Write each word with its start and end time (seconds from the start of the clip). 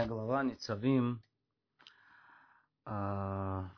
Недельная 0.00 0.06
глава 0.06 0.42
Ницавим 0.42 1.22
а, 2.86 3.70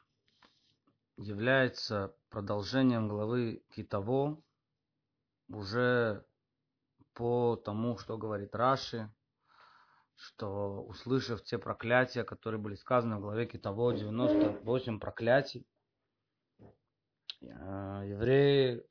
является 1.17 2.14
продолжением 2.29 3.09
главы 3.09 3.64
Китово 3.75 4.40
уже 5.48 6.24
по 7.14 7.56
тому, 7.56 7.98
что 7.98 8.16
говорит 8.19 8.54
Раши, 8.54 9.12
что 10.14 10.85
услышав 10.85 11.43
те 11.43 11.58
проклятия, 11.58 12.23
которые 12.23 12.61
были 12.61 12.77
сказаны 12.77 13.17
в 13.17 13.21
главе 13.21 13.47
Китово, 13.47 13.93
98 13.93 15.01
проклятий, 15.01 15.67
а, 17.43 18.05
евреи 18.05 18.84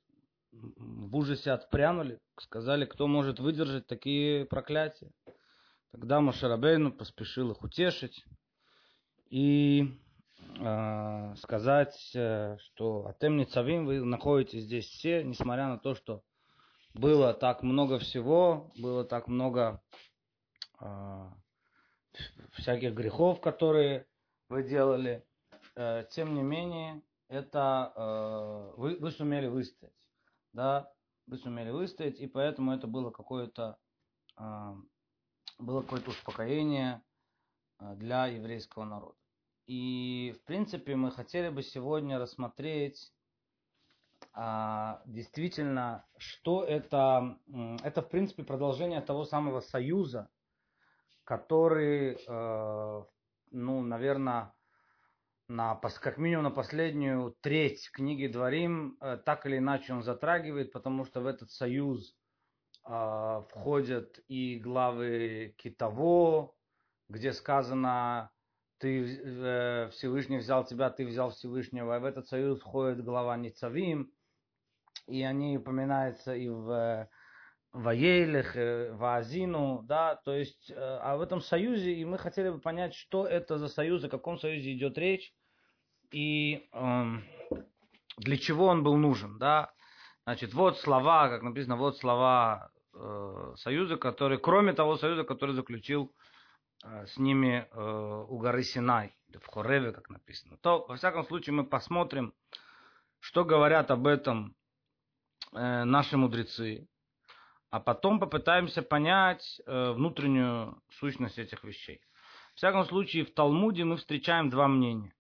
в 0.52 1.16
ужасе 1.16 1.52
отпрянули, 1.52 2.20
сказали, 2.38 2.84
кто 2.84 3.08
может 3.08 3.40
выдержать 3.40 3.88
такие 3.88 4.46
проклятия. 4.46 5.12
Тогда 5.92 6.22
Машарабейну 6.22 6.94
поспешил 6.94 7.52
их 7.52 7.64
утешить 7.64 8.24
и 9.30 10.00
э, 10.58 11.36
сказать, 11.36 12.12
э, 12.16 12.58
что 12.60 13.08
Атем 13.08 13.36
Ницавим, 13.36 13.86
вы 13.86 14.00
находитесь 14.00 14.64
здесь 14.64 14.86
все, 14.86 15.22
несмотря 15.24 15.68
на 15.68 15.78
то, 15.78 15.94
что 15.94 16.24
было 16.94 17.34
так 17.34 17.62
много 17.62 18.00
всего, 18.00 18.72
было 18.78 19.04
так 19.04 19.28
много 19.28 19.82
э, 20.80 21.30
всяких 22.54 22.94
грехов, 22.94 23.42
которые 23.42 24.08
вы 24.48 24.64
делали, 24.64 25.26
э, 25.76 26.06
тем 26.12 26.36
не 26.36 26.42
менее, 26.42 27.02
это 27.28 27.92
э, 27.96 28.74
вы, 28.78 28.98
вы 28.98 29.12
сумели 29.12 29.48
выстоять, 29.48 29.94
да, 30.54 30.90
вы 31.28 31.38
сумели 31.38 31.70
выстоять, 31.70 32.20
и 32.22 32.28
поэтому 32.28 32.74
это 32.74 32.88
было 32.88 33.12
какое-то 33.12 33.78
э, 34.38 34.74
было 35.62 35.82
какое-то 35.82 36.10
успокоение 36.10 37.02
э, 37.80 37.96
для 37.96 38.28
еврейского 38.28 38.84
народа. 38.84 39.18
И, 39.68 40.36
в 40.38 40.46
принципе, 40.46 40.96
мы 40.96 41.12
хотели 41.12 41.50
бы 41.50 41.64
сегодня 41.64 42.20
рассмотреть 42.20 43.14
а, 44.34 45.02
действительно, 45.06 46.06
что 46.18 46.64
это, 46.64 47.38
это, 47.84 48.02
в 48.02 48.10
принципе, 48.10 48.44
продолжение 48.44 49.02
того 49.02 49.26
самого 49.26 49.60
союза, 49.62 50.30
который, 51.24 52.18
э, 52.28 53.04
ну, 53.52 53.82
наверное, 53.82 54.54
на, 55.48 55.76
как 55.76 56.18
минимум 56.18 56.46
на 56.46 56.52
последнюю 56.52 57.36
треть 57.42 57.90
книги 57.92 58.28
Дворим, 58.28 58.98
э, 59.02 59.18
так 59.18 59.46
или 59.46 59.58
иначе 59.58 59.94
он 59.94 60.02
затрагивает, 60.02 60.72
потому 60.72 61.06
что 61.06 61.22
в 61.22 61.28
этот 61.28 61.52
союз 61.52 62.16
э, 62.86 63.44
входят 63.50 64.20
и 64.28 64.60
главы 64.60 65.56
Китово, 65.58 66.54
где 67.10 67.34
сказано, 67.34 68.32
ты 68.78 69.06
э, 69.06 69.90
Всевышний 69.92 70.38
взял 70.38 70.66
тебя, 70.66 70.90
ты 70.90 71.06
взял 71.06 71.32
Всевышнего. 71.32 71.98
И 71.98 72.00
в 72.00 72.06
этот 72.06 72.28
союз 72.28 72.60
входит 72.60 73.04
глава 73.04 73.38
Ницавим, 73.38 74.12
и 75.08 75.24
они 75.24 75.58
упоминаются 75.58 76.36
и 76.36 76.50
в 76.50 77.08
Ваелех, 77.74 78.56
в 78.56 79.16
Азину, 79.16 79.82
да, 79.84 80.16
то 80.16 80.36
есть, 80.36 80.74
а 80.76 81.16
в 81.16 81.22
этом 81.22 81.40
союзе, 81.40 81.94
и 81.94 82.04
мы 82.04 82.18
хотели 82.18 82.50
бы 82.50 82.60
понять, 82.60 82.94
что 82.94 83.26
это 83.26 83.58
за 83.58 83.70
союз, 83.70 84.04
о 84.04 84.10
каком 84.10 84.38
союзе 84.38 84.74
идет 84.74 84.98
речь, 84.98 85.34
и 86.12 86.68
э, 86.74 87.04
для 88.18 88.38
чего 88.38 88.68
он 88.68 88.84
был 88.84 88.98
нужен, 88.98 89.38
да. 89.38 89.72
Значит, 90.24 90.54
вот 90.54 90.78
слова, 90.80 91.30
как 91.30 91.42
написано, 91.42 91.76
вот 91.78 91.98
слова 91.98 92.72
э, 92.94 93.54
союза, 93.58 93.98
который, 93.98 94.38
кроме 94.38 94.74
того 94.74 94.98
союза, 94.98 95.24
который 95.24 95.56
заключил 95.56 96.14
э, 96.84 97.08
с 97.08 97.18
ними 97.18 97.68
э, 97.72 98.26
у 98.30 98.38
горы 98.38 98.64
Синай, 98.64 99.16
в 99.34 99.48
Хореве, 99.48 99.92
как 99.92 100.10
написано. 100.10 100.58
То, 100.58 100.86
во 100.88 100.96
всяком 100.96 101.26
случае, 101.26 101.54
мы 101.54 101.66
посмотрим, 101.66 102.34
что 103.20 103.44
говорят 103.44 103.90
об 103.90 104.06
этом 104.06 104.56
э, 105.54 105.84
наши 105.86 106.18
мудрецы, 106.18 106.88
а 107.72 107.80
потом 107.80 108.20
попытаемся 108.20 108.84
понять 108.84 109.62
э, 109.66 109.92
внутреннюю 109.92 110.82
сущность 111.00 111.40
этих 111.40 111.64
вещей. 111.64 112.02
В 112.54 112.58
всяком 112.58 112.86
случае, 112.86 113.26
в 113.26 113.34
Талмуде 113.34 113.86
мы 113.86 113.98
встречаем 113.98 114.50
два 114.50 114.68
мнения. 114.68 115.14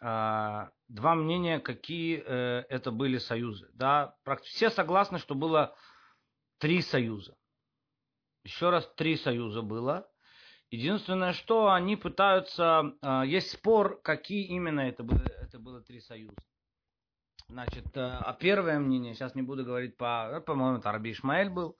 А, 0.00 0.70
два 0.88 1.14
мнения, 1.14 1.58
какие 1.58 2.22
э, 2.24 2.64
это 2.68 2.90
были 2.90 3.18
союзы. 3.18 3.68
Да, 3.72 4.14
все 4.42 4.70
согласны, 4.70 5.18
что 5.18 5.34
было 5.34 5.74
три 6.58 6.82
союза. 6.82 7.36
Еще 8.44 8.70
раз, 8.70 8.88
три 8.96 9.16
союза 9.16 9.62
было. 9.62 10.08
Единственное, 10.70 11.32
что 11.32 11.70
они 11.70 11.96
пытаются... 11.96 12.92
А, 13.00 13.24
есть 13.24 13.52
спор, 13.52 14.00
какие 14.02 14.44
именно 14.46 14.80
это 14.80 15.02
было, 15.02 15.22
это 15.40 15.58
было 15.58 15.80
три 15.80 16.00
союза. 16.00 16.36
Значит, 17.48 17.96
э, 17.96 18.00
а 18.00 18.32
первое 18.34 18.78
мнение, 18.78 19.14
сейчас 19.14 19.34
не 19.34 19.42
буду 19.42 19.64
говорить 19.64 19.96
по... 19.96 20.42
По-моему, 20.46 20.78
это 20.78 20.92
Раби 20.92 21.12
Ишмаэль 21.12 21.50
был. 21.50 21.76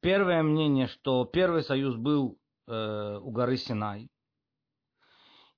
Первое 0.00 0.42
мнение, 0.42 0.86
что 0.86 1.24
первый 1.24 1.62
союз 1.62 1.96
был 1.96 2.38
э, 2.66 3.18
у 3.22 3.30
горы 3.30 3.56
Синай. 3.56 4.10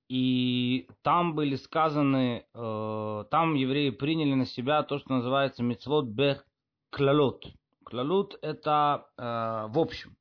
И 0.09 0.89
там 1.01 1.35
были 1.35 1.55
сказаны, 1.55 2.45
э, 2.53 3.25
там 3.29 3.55
евреи 3.55 3.89
приняли 3.89 4.35
на 4.35 4.45
себя 4.45 4.83
то, 4.83 4.99
что 4.99 5.13
называется 5.13 5.63
мецвод 5.63 6.05
бех 6.05 6.45
клалот. 6.91 7.43
Клалут 7.83 8.37
это 8.41 9.07
э, 9.17 9.21
в 9.69 9.77
общем. 9.77 10.15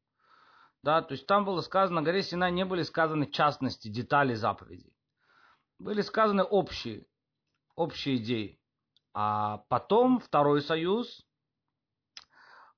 Да, 0.82 1.02
то 1.02 1.12
есть 1.12 1.26
там 1.26 1.44
было 1.44 1.60
сказано, 1.60 2.02
горе 2.02 2.22
Сина 2.22 2.50
не 2.50 2.64
были 2.64 2.82
сказаны 2.82 3.26
частности, 3.26 3.88
детали 3.88 4.34
заповедей. 4.34 4.92
Были 5.78 6.00
сказаны 6.00 6.42
общие, 6.42 7.06
общие 7.76 8.16
идеи. 8.16 8.60
А 9.14 9.58
потом 9.68 10.18
второй 10.18 10.62
союз 10.62 11.24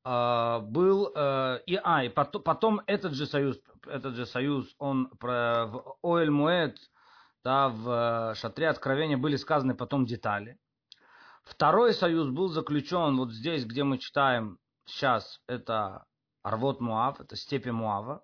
э, 0.05 0.59
был, 0.61 1.11
э, 1.15 1.61
и, 1.67 1.81
а, 1.83 2.05
и 2.05 2.11
потом, 2.11 2.43
потом 2.43 2.81
этот 2.87 3.15
же 3.15 3.27
союз, 3.27 3.59
этот 3.87 4.15
же 4.15 4.27
союз, 4.27 4.75
он 4.79 5.09
про, 5.19 5.67
в 5.67 5.97
Оэль 6.03 6.31
Муэд, 6.31 6.79
да, 7.45 7.69
в 7.69 8.35
шатре 8.37 8.69
откровения 8.69 9.17
были 9.17 9.37
сказаны 9.37 9.75
потом 9.75 10.07
детали. 10.07 10.59
Второй 11.45 11.95
союз 11.95 12.29
был 12.29 12.49
заключен 12.49 13.17
вот 13.17 13.33
здесь, 13.33 13.65
где 13.65 13.85
мы 13.85 13.99
читаем 13.99 14.59
сейчас, 14.85 15.41
это 15.47 16.05
Арвот 16.43 16.81
Муав, 16.81 17.21
это 17.21 17.37
степи 17.37 17.71
Муава. 17.71 18.23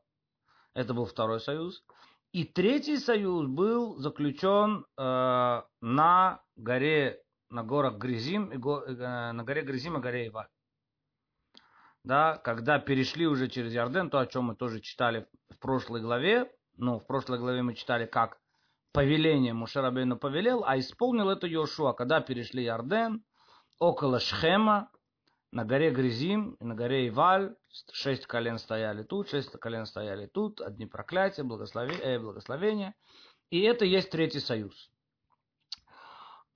Это 0.74 0.92
был 0.92 1.06
второй 1.06 1.40
союз. 1.40 1.84
И 2.32 2.44
третий 2.44 2.98
союз 2.98 3.46
был 3.46 3.96
заключен 3.98 4.84
э, 4.98 5.62
на 5.80 6.42
горе, 6.56 7.22
на 7.48 7.62
горах 7.62 7.96
Гризим, 7.96 8.50
и 8.52 8.56
го, 8.56 8.82
э, 8.82 9.32
на 9.32 9.44
горе 9.44 9.62
Гризим 9.62 9.98
и 9.98 10.00
горе 10.00 10.26
Иваль. 10.26 10.48
Да, 12.02 12.36
когда 12.38 12.80
перешли 12.80 13.26
уже 13.26 13.48
через 13.48 13.72
Ярден, 13.72 14.10
то, 14.10 14.18
о 14.18 14.26
чем 14.26 14.44
мы 14.44 14.56
тоже 14.56 14.80
читали 14.80 15.26
в 15.48 15.58
прошлой 15.58 16.00
главе, 16.00 16.52
ну, 16.76 16.98
в 16.98 17.06
прошлой 17.06 17.38
главе 17.38 17.62
мы 17.62 17.74
читали, 17.74 18.04
как 18.04 18.36
повеление 18.94 19.52
Мушарабейну 19.52 20.16
повелел, 20.16 20.64
а 20.64 20.78
исполнил 20.78 21.28
это 21.28 21.48
Йошуа, 21.48 21.92
когда 21.92 22.20
перешли 22.20 22.62
Ярден, 22.62 23.24
около 23.80 24.20
Шхема, 24.20 24.88
на 25.50 25.64
горе 25.64 25.90
Гризим 25.90 26.56
на 26.60 26.74
горе 26.76 27.08
Иваль, 27.08 27.56
шесть 27.92 28.26
колен 28.26 28.58
стояли 28.58 29.02
тут, 29.02 29.28
шесть 29.28 29.50
колен 29.58 29.86
стояли 29.86 30.26
тут, 30.26 30.60
одни 30.60 30.86
проклятия, 30.86 31.42
благословения, 31.42 32.02
э, 32.02 32.18
благословения. 32.20 32.94
И 33.50 33.60
это 33.62 33.84
есть 33.84 34.10
третий 34.10 34.40
союз. 34.40 34.90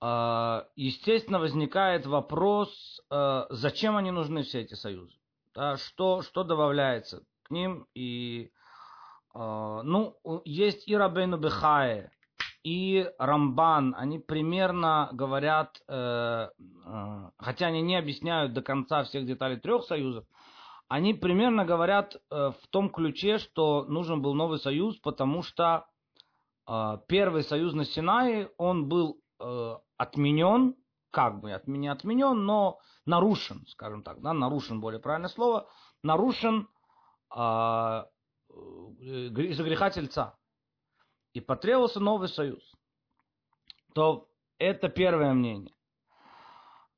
А, 0.01 0.65
естественно, 0.77 1.39
возникает 1.39 2.05
вопрос, 2.05 3.01
а, 3.09 3.47
зачем 3.49 3.97
они 3.97 4.11
нужны, 4.11 4.43
все 4.43 4.61
эти 4.61 4.75
союзы? 4.75 5.13
Что, 5.75 6.21
что 6.21 6.43
добавляется 6.45 7.25
к 7.43 7.51
ним? 7.51 7.85
И, 7.93 8.51
а, 9.33 9.81
ну, 9.83 10.17
есть 10.45 10.87
и 10.87 10.95
Рабейну 10.95 11.37
Бехае, 11.37 12.11
и 12.63 13.09
Рамбан, 13.17 13.95
они 13.97 14.19
примерно 14.19 15.09
говорят, 15.13 15.81
э, 15.87 16.49
э, 16.85 17.29
хотя 17.37 17.67
они 17.67 17.81
не 17.81 17.95
объясняют 17.95 18.53
до 18.53 18.61
конца 18.61 19.03
всех 19.03 19.25
деталей 19.25 19.57
трех 19.57 19.85
союзов, 19.85 20.25
они 20.87 21.13
примерно 21.13 21.65
говорят 21.65 22.15
э, 22.15 22.19
в 22.61 22.67
том 22.69 22.89
ключе, 22.89 23.37
что 23.37 23.85
нужен 23.85 24.21
был 24.21 24.33
новый 24.33 24.59
союз, 24.59 24.97
потому 24.97 25.43
что 25.43 25.85
первый 27.07 27.43
союз 27.45 27.73
на 27.73 27.83
Синае, 27.83 28.51
он 28.57 28.89
был 28.89 29.19
отменен, 29.97 30.75
как 31.09 31.39
бы 31.39 31.49
не 31.65 31.87
отменен, 31.87 32.45
но 32.45 32.77
нарушен, 33.07 33.65
скажем 33.69 34.03
так, 34.03 34.21
да, 34.21 34.33
нарушен, 34.33 34.79
более 34.79 34.99
правильное 34.99 35.29
слово, 35.29 35.67
нарушен 36.03 36.67
из-за 37.31 38.05
греха 39.63 39.89
тельца 39.89 40.38
и 41.33 41.39
потребовался 41.39 41.99
новый 41.99 42.27
союз, 42.27 42.63
то 43.93 44.27
это 44.57 44.89
первое 44.89 45.33
мнение. 45.33 45.73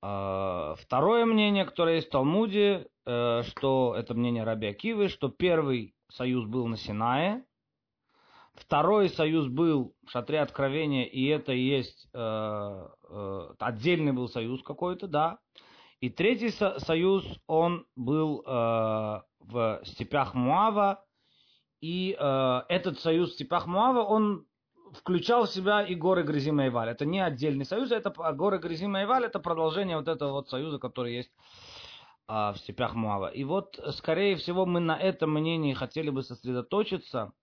А, 0.02 0.76
второе 0.80 1.26
мнение, 1.26 1.66
которое 1.66 1.96
есть 1.96 2.08
в 2.08 2.12
Талмуде, 2.12 2.88
э, 3.06 3.44
что 3.44 3.96
это 3.96 4.14
мнение 4.14 4.44
Раби 4.44 4.68
Акивы, 4.68 5.10
что 5.10 5.30
первый 5.30 5.96
союз 6.10 6.46
был 6.46 6.68
на 6.68 6.78
Синае, 6.78 7.46
Второй 8.54 9.08
союз 9.10 9.48
был 9.48 9.96
в 10.06 10.12
шатре 10.12 10.42
откровения, 10.42 11.06
и 11.06 11.26
это 11.28 11.54
есть 11.54 12.10
э, 12.14 12.88
э, 13.10 13.54
отдельный 13.58 14.12
был 14.12 14.28
союз 14.28 14.62
какой-то, 14.62 15.08
да. 15.08 15.40
И 16.02 16.10
третий 16.10 16.50
со- 16.50 16.78
союз, 16.80 17.26
он 17.48 17.86
был 17.96 18.44
в 18.44 19.82
степях 19.86 20.34
Муава, 20.34 21.04
и 21.82 22.16
э, 22.18 22.62
этот 22.70 23.00
союз 23.00 23.34
степях 23.34 23.66
Муава, 23.66 24.04
он 24.04 24.46
включал 24.94 25.46
в 25.46 25.50
себя 25.50 25.84
и 25.84 25.96
горы 25.96 26.24
Грязима 26.24 26.68
и. 26.68 26.92
Это 26.92 27.06
не 27.06 27.20
отдельный 27.20 27.66
союз, 27.66 27.92
это 27.92 28.14
а 28.18 28.34
горы 28.34 28.60
Грязима 28.60 29.02
и 29.02 29.06
это 29.26 29.40
продолжение 29.40 29.98
вот 29.98 30.08
этого 30.08 30.32
вот 30.32 30.50
союза, 30.50 30.78
который 30.78 31.16
есть 31.16 31.32
а, 32.28 32.54
в 32.54 32.60
степях 32.60 32.94
Муава. 32.94 33.28
И 33.28 33.44
вот, 33.44 33.80
скорее 33.96 34.36
всего, 34.36 34.66
мы 34.66 34.80
на 34.80 34.98
этом 34.98 35.34
мнении 35.34 35.74
хотели 35.74 36.10
бы 36.10 36.22
сосредоточиться 36.22 37.34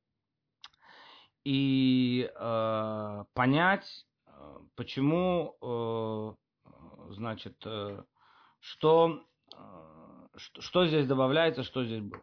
и 1.45 2.31
э, 2.35 3.25
понять, 3.33 4.07
э, 4.27 4.31
почему, 4.77 5.57
э, 5.63 6.33
значит, 7.15 7.57
э, 7.65 8.03
что, 8.61 9.23
э, 9.55 10.37
что 10.37 10.87
здесь 10.87 11.07
добавляется, 11.07 11.63
что 11.63 11.85
здесь 11.85 12.03
было. 12.03 12.23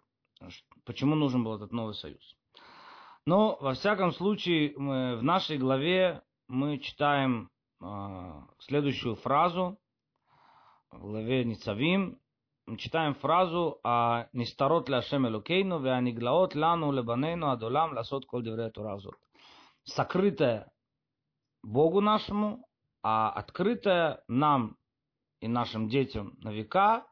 Почему 0.85 1.15
нужен 1.15 1.43
был 1.43 1.55
этот 1.55 1.71
новый 1.71 1.93
союз. 1.93 2.35
Но, 3.25 3.57
во 3.59 3.73
всяком 3.73 4.11
случае, 4.11 4.73
мы, 4.77 5.17
в 5.17 5.23
нашей 5.23 5.57
главе 5.57 6.21
мы 6.47 6.77
читаем 6.77 7.49
э, 7.81 7.85
следующую 8.59 9.15
фразу, 9.15 9.79
в 10.91 10.99
главе 10.99 11.43
Ницавим, 11.43 12.19
мы 12.67 12.77
читаем 12.77 13.13
фразу 13.15 13.79
а 13.83 14.27
«Нистарот 14.33 14.89
ляшем 14.89 15.27
элокейну, 15.27 15.79
веаниглаот 15.79 16.55
лану 16.55 16.91
лебанейну 16.91 17.49
адолам 17.49 17.93
ласот 17.93 18.25
кол 18.25 18.41
девре 18.41 18.69
туразот». 18.69 19.15
Сокрытое 19.83 20.71
Богу 21.61 22.01
нашему, 22.01 22.67
а 23.03 23.29
открытое 23.29 24.23
нам 24.27 24.77
и 25.41 25.47
нашим 25.47 25.89
детям 25.89 26.35
на 26.39 26.51
века 26.51 27.05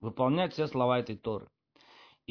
выполнять 0.00 0.52
все 0.52 0.66
слова 0.66 0.98
этой 0.98 1.16
Торы. 1.16 1.48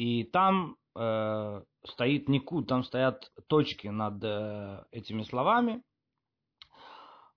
И 0.00 0.24
там 0.24 0.76
э, 0.96 1.62
стоит 1.84 2.26
нику, 2.30 2.62
там 2.62 2.84
стоят 2.84 3.30
точки 3.48 3.88
над 3.88 4.24
э, 4.24 4.82
этими 4.92 5.22
словами, 5.24 5.82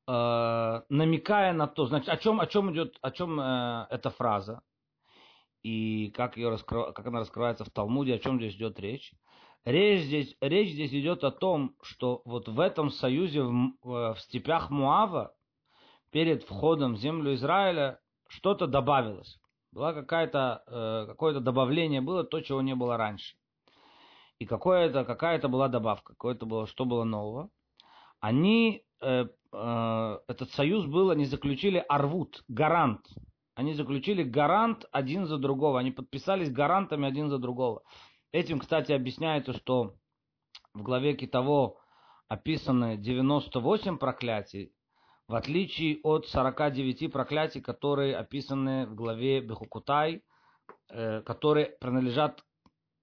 э, 0.08 0.82
намекая 0.88 1.52
на 1.52 1.68
то, 1.68 1.88
значит, 1.88 2.08
о 2.08 2.16
чем, 2.16 2.40
о 2.40 2.48
чем 2.48 2.72
идет, 2.72 2.98
о 3.02 3.12
чем 3.12 3.38
э, 3.38 3.88
эта 3.90 4.12
фраза 4.12 4.62
и 5.62 6.10
как, 6.12 6.38
ее 6.38 6.52
раскрыв... 6.52 6.94
как 6.94 7.06
она 7.06 7.20
раскрывается 7.20 7.66
в 7.66 7.70
Талмуде, 7.70 8.14
о 8.14 8.20
чем 8.20 8.40
здесь 8.40 8.56
идет 8.56 8.80
речь. 8.80 9.12
Речь 9.66 10.06
здесь, 10.06 10.38
речь 10.40 10.72
здесь 10.72 10.94
идет 10.94 11.26
о 11.26 11.32
том, 11.32 11.76
что 11.82 12.22
вот 12.24 12.48
в 12.48 12.62
этом 12.62 12.92
союзе 12.92 13.42
в, 13.42 13.74
в 13.82 14.16
степях 14.20 14.70
Муава 14.70 15.36
перед 16.12 16.44
входом 16.44 16.94
в 16.94 16.98
землю 16.98 17.34
Израиля 17.34 18.00
что-то 18.30 18.68
добавилось. 18.68 19.38
Была 19.74 19.92
какая-то, 19.92 20.64
э, 20.68 21.06
какое-то 21.08 21.40
добавление 21.40 22.00
было, 22.00 22.24
то, 22.24 22.42
чего 22.42 22.62
не 22.62 22.76
было 22.76 22.96
раньше. 22.96 23.36
И 24.38 24.46
какое-то, 24.46 25.04
какая-то 25.04 25.48
была 25.48 25.68
добавка, 25.68 26.14
какое-то 26.14 26.46
было, 26.46 26.68
что 26.68 26.86
было 26.86 27.04
нового. 27.04 27.50
Они, 28.20 28.86
э, 29.02 29.26
э, 29.52 30.20
этот 30.28 30.52
союз 30.52 30.86
был, 30.86 31.10
они 31.10 31.26
заключили 31.26 31.84
арвут, 31.90 32.44
гарант. 32.48 33.08
Они 33.56 33.74
заключили 33.74 34.22
гарант 34.22 34.86
один 34.92 35.26
за 35.26 35.40
другого. 35.40 35.80
Они 35.80 35.90
подписались 35.90 36.52
гарантами 36.52 37.08
один 37.08 37.30
за 37.30 37.40
другого. 37.40 37.82
Этим, 38.32 38.60
кстати, 38.60 38.92
объясняется, 38.92 39.54
что 39.54 39.96
в 40.76 40.84
главе 40.84 41.16
Китово 41.16 41.78
описаны 42.28 42.96
98 42.98 43.98
проклятий, 43.98 44.72
в 45.28 45.36
отличие 45.36 46.00
от 46.04 46.28
49 46.28 47.12
проклятий, 47.12 47.62
которые 47.62 48.16
описаны 48.18 48.86
в 48.86 48.96
главе 48.96 49.42
Бехукутай, 49.42 50.24
э, 50.90 51.22
которые 51.22 51.78
принадлежат 51.80 52.44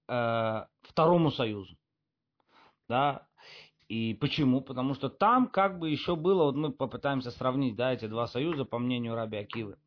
э, 0.07 0.65
второму 0.81 1.31
союзу. 1.31 1.75
Да? 2.87 3.27
И 3.87 4.13
почему? 4.13 4.61
Потому 4.61 4.93
что 4.93 5.09
там 5.09 5.47
как 5.47 5.79
бы 5.79 5.89
еще 5.89 6.15
было, 6.15 6.43
вот 6.43 6.55
мы 6.55 6.71
попытаемся 6.71 7.31
сравнить 7.31 7.75
да, 7.75 7.91
эти 7.93 8.07
два 8.07 8.27
союза 8.27 8.65
по 8.65 8.77
мнению 8.77 9.15
Раби 9.15 9.37
Акивы. 9.37 9.77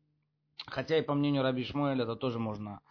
Хотя 0.67 0.97
и 0.97 1.01
по 1.01 1.13
мнению 1.13 1.43
Раби 1.43 1.63
Шмуэля 1.63 2.03
это 2.03 2.15
тоже 2.15 2.37
можно, 2.37 2.81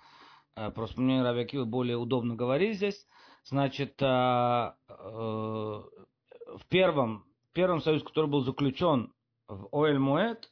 э, 0.56 0.70
просто 0.70 0.96
по 0.96 1.02
мнению 1.02 1.24
Раби 1.24 1.40
Акивы 1.40 1.66
более 1.66 1.98
удобно 1.98 2.34
говорить 2.34 2.76
здесь. 2.76 3.06
Значит, 3.44 4.00
э, 4.00 4.72
в 4.88 6.66
первом, 6.70 7.26
первом 7.52 7.82
союзе, 7.82 8.04
который 8.04 8.30
был 8.30 8.40
заключен 8.40 9.12
в 9.48 9.68
Оэль 9.72 9.98
Муэт, 9.98 10.50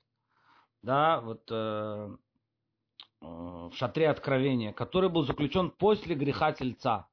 да, 0.83 1.21
вот 1.21 1.51
в 1.51 2.19
шатре 3.75 4.11
откровения, 4.11 4.73
который 4.73 5.09
был 5.09 5.25
заключен 5.25 5.71
после 5.71 6.15
греха 6.15 6.53
тельца. 6.53 7.09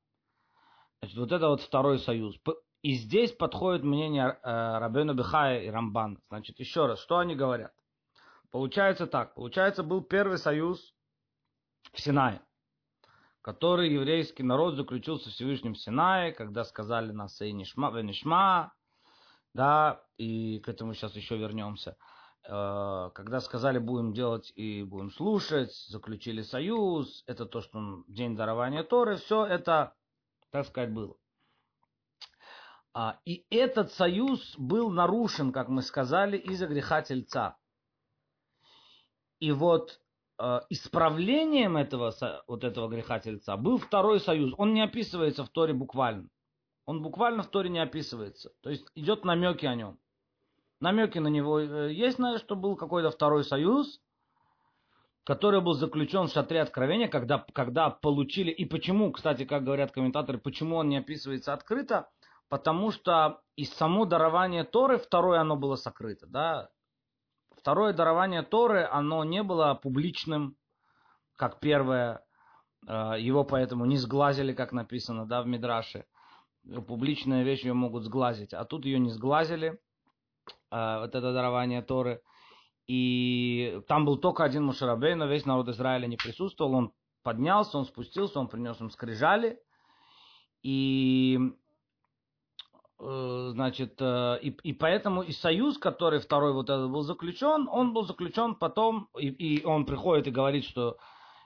Значит, 0.99 1.17
вот 1.17 1.31
это 1.31 1.49
вот 1.49 1.61
второй 1.61 1.99
союз. 1.99 2.37
И 2.81 2.93
здесь 2.93 3.31
подходит 3.31 3.83
мнение 3.83 4.39
Рабену 4.43 5.13
Бехая 5.13 5.61
и 5.61 5.69
Рамбана. 5.69 6.17
Значит, 6.29 6.59
еще 6.59 6.87
раз, 6.87 6.99
что 6.99 7.19
они 7.19 7.35
говорят? 7.35 7.73
Получается 8.51 9.05
так. 9.05 9.35
Получается, 9.35 9.83
был 9.83 10.01
первый 10.01 10.39
союз 10.39 10.95
в 11.93 12.01
Синае, 12.01 12.41
который 13.41 13.93
еврейский 13.93 14.43
народ 14.43 14.75
заключил 14.75 15.19
со 15.19 15.29
Всевышним 15.29 15.75
Синае, 15.75 16.33
когда 16.33 16.63
сказали 16.63 17.11
нас 17.11 17.39
и 17.41 17.51
Нишма, 17.51 17.91
Венишма, 17.91 18.73
да, 19.53 20.03
и 20.17 20.59
к 20.59 20.69
этому 20.69 20.93
сейчас 20.93 21.15
еще 21.15 21.37
вернемся. 21.37 21.97
Когда 22.43 23.41
сказали, 23.41 23.79
будем 23.79 24.13
делать 24.13 24.51
и 24.55 24.83
будем 24.83 25.11
слушать, 25.11 25.73
заключили 25.87 26.41
союз, 26.41 27.23
это 27.27 27.45
то, 27.45 27.61
что 27.61 28.03
день 28.07 28.35
дарования 28.35 28.83
Торы, 28.83 29.17
все 29.17 29.45
это, 29.45 29.93
так 30.51 30.65
сказать, 30.65 30.91
было. 30.93 31.15
И 33.25 33.45
этот 33.49 33.91
союз 33.91 34.55
был 34.57 34.89
нарушен, 34.89 35.51
как 35.51 35.69
мы 35.69 35.83
сказали, 35.83 36.37
из-за 36.37 36.67
греха 36.67 37.01
тельца. 37.01 37.57
И 39.39 39.51
вот 39.51 40.01
э, 40.39 40.59
исправлением 40.69 41.77
этого, 41.77 42.13
вот 42.47 42.63
этого 42.63 42.89
греха 42.89 43.19
тельца 43.19 43.55
был 43.57 43.77
второй 43.77 44.19
союз. 44.19 44.53
Он 44.57 44.73
не 44.73 44.81
описывается 44.81 45.45
в 45.45 45.49
Торе 45.49 45.73
буквально. 45.73 46.27
Он 46.89 47.03
буквально 47.03 47.43
в 47.43 47.47
Торе 47.51 47.69
не 47.69 47.77
описывается. 47.77 48.49
То 48.63 48.71
есть 48.71 48.87
идет 48.95 49.23
намеки 49.23 49.67
о 49.67 49.75
нем. 49.75 49.99
Намеки 50.79 51.19
на 51.19 51.27
него 51.27 51.59
есть, 51.59 52.17
знаешь, 52.17 52.39
что 52.39 52.55
был 52.55 52.75
какой-то 52.75 53.11
второй 53.11 53.43
союз, 53.43 54.01
который 55.23 55.61
был 55.61 55.73
заключен 55.73 56.25
в 56.25 56.31
шатре 56.31 56.61
откровения, 56.61 57.07
когда, 57.07 57.45
когда 57.53 57.91
получили... 57.91 58.49
И 58.49 58.65
почему, 58.65 59.11
кстати, 59.11 59.45
как 59.45 59.65
говорят 59.65 59.91
комментаторы, 59.91 60.39
почему 60.39 60.77
он 60.77 60.89
не 60.89 60.97
описывается 60.97 61.53
открыто? 61.53 62.09
Потому 62.47 62.89
что 62.89 63.43
и 63.55 63.65
само 63.65 64.05
дарование 64.05 64.63
Торы, 64.63 64.97
второе 64.97 65.41
оно 65.41 65.57
было 65.57 65.75
сокрыто. 65.75 66.25
Да? 66.25 66.71
Второе 67.55 67.93
дарование 67.93 68.41
Торы, 68.41 68.83
оно 68.91 69.23
не 69.23 69.43
было 69.43 69.75
публичным, 69.75 70.55
как 71.35 71.59
первое. 71.59 72.25
Его 72.87 73.43
поэтому 73.43 73.85
не 73.85 73.97
сглазили, 73.97 74.53
как 74.53 74.71
написано 74.71 75.27
да, 75.27 75.43
в 75.43 75.45
Мидраше. 75.45 76.07
Публичная 76.87 77.43
вещь 77.43 77.63
ее 77.63 77.73
могут 77.73 78.03
сглазить. 78.03 78.53
А 78.53 78.65
тут 78.65 78.85
ее 78.85 78.99
не 78.99 79.09
сглазили, 79.09 79.79
вот 80.71 81.15
это 81.15 81.33
дарование 81.33 81.81
Торы. 81.81 82.21
И 82.87 83.81
там 83.87 84.05
был 84.05 84.17
только 84.17 84.43
один 84.43 84.63
Мушарабей, 84.65 85.15
но 85.15 85.25
весь 85.25 85.45
народ 85.45 85.69
Израиля 85.69 86.07
не 86.07 86.17
присутствовал. 86.17 86.73
Он 86.73 86.93
поднялся, 87.23 87.77
он 87.77 87.85
спустился, 87.85 88.39
он 88.39 88.47
принес 88.47 88.79
им 88.81 88.89
скрижали. 88.89 89.59
И 90.63 91.39
значит, 92.99 94.01
и, 94.01 94.57
и 94.63 94.73
поэтому 94.73 95.21
и 95.21 95.31
союз, 95.31 95.77
который 95.77 96.19
второй 96.19 96.51
вот 96.51 96.69
этот 96.69 96.91
был 96.91 97.03
заключен, 97.03 97.69
он 97.69 97.93
был 97.93 98.03
заключен 98.03 98.55
потом, 98.55 99.07
и, 99.17 99.27
и 99.27 99.65
он 99.65 99.85
приходит 99.85 100.27
и 100.27 100.31
говорит, 100.31 100.65
что 100.65 100.97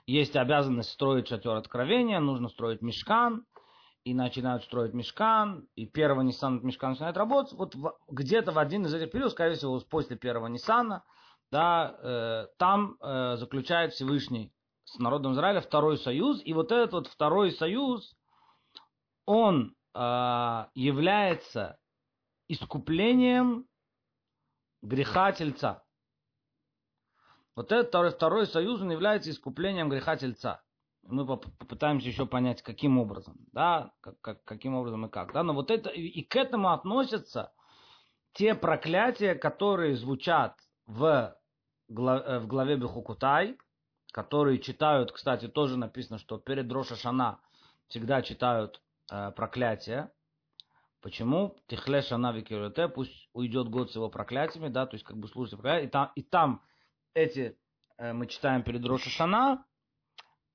есть 0.06 0.34
обязанность 0.34 0.90
строить 0.90 1.28
шатер 1.28 1.52
откровения, 1.52 2.18
нужно 2.18 2.48
строить 2.48 2.82
мешкан, 2.82 3.46
и 4.04 4.14
начинают 4.14 4.64
строить 4.64 4.92
мешкан, 4.92 5.66
и 5.74 5.86
первого 5.86 6.20
Ниссана 6.20 6.60
мешкан 6.60 6.90
начинает 6.90 7.16
работать. 7.16 7.54
Вот 7.54 7.74
в, 7.74 7.94
где-то 8.08 8.52
в 8.52 8.58
один 8.58 8.84
из 8.84 8.94
этих 8.94 9.10
периодов, 9.10 9.32
скорее 9.32 9.54
всего, 9.54 9.80
после 9.80 10.16
первого 10.16 10.46
Ниссана, 10.48 11.04
да, 11.50 11.96
э, 12.02 12.46
там 12.58 12.96
э, 13.00 13.36
заключает 13.36 13.92
Всевышний 13.94 14.52
с 14.84 14.98
народом 14.98 15.32
Израиля 15.32 15.60
второй 15.60 15.96
союз, 15.96 16.42
и 16.44 16.52
вот 16.52 16.70
этот 16.70 16.92
вот 16.92 17.06
второй 17.06 17.52
союз, 17.52 18.14
он 19.26 19.74
является 20.74 21.78
искуплением 22.48 23.68
греха 24.82 25.30
тельца. 25.30 25.84
Вот 27.54 27.70
этот 27.70 27.90
второй, 27.90 28.10
второй 28.10 28.46
союз, 28.48 28.80
он 28.80 28.90
является 28.90 29.30
искуплением 29.30 29.88
греха 29.88 30.16
тельца. 30.16 30.63
Мы 31.06 31.26
попытаемся 31.26 32.08
еще 32.08 32.26
понять, 32.26 32.62
каким 32.62 32.98
образом, 32.98 33.36
да, 33.52 33.92
как, 34.00 34.20
как, 34.20 34.44
каким 34.44 34.74
образом 34.74 35.06
и 35.06 35.10
как. 35.10 35.32
Да? 35.32 35.42
Но 35.42 35.52
вот 35.52 35.70
это, 35.70 35.90
и 35.90 36.22
к 36.22 36.34
этому 36.36 36.72
относятся 36.72 37.52
те 38.32 38.54
проклятия, 38.54 39.34
которые 39.34 39.96
звучат 39.96 40.58
в, 40.86 41.36
главе, 41.88 42.38
в 42.40 42.46
главе 42.46 42.76
Бехукутай, 42.76 43.56
которые 44.12 44.58
читают, 44.58 45.12
кстати, 45.12 45.48
тоже 45.48 45.76
написано, 45.76 46.18
что 46.18 46.38
перед 46.38 46.70
Роша 46.70 46.96
Шана 46.96 47.40
всегда 47.88 48.22
читают 48.22 48.80
э, 49.10 49.32
проклятия. 49.32 50.12
Почему? 51.00 51.56
Тихле 51.66 52.00
Шана 52.00 52.32
Викирете, 52.32 52.88
пусть 52.88 53.28
уйдет 53.32 53.68
год 53.68 53.92
с 53.92 53.94
его 53.94 54.08
проклятиями, 54.08 54.68
да, 54.68 54.86
то 54.86 54.94
есть 54.94 55.04
как 55.04 55.16
бы 55.16 55.28
слушайте 55.28 55.56
проклятия. 55.56 55.86
И 55.86 55.90
там, 55.90 56.12
и 56.14 56.22
там 56.22 56.62
эти 57.12 57.58
э, 57.98 58.12
мы 58.12 58.26
читаем 58.26 58.62
перед 58.62 58.84
Роша 58.84 59.10
Шана, 59.10 59.64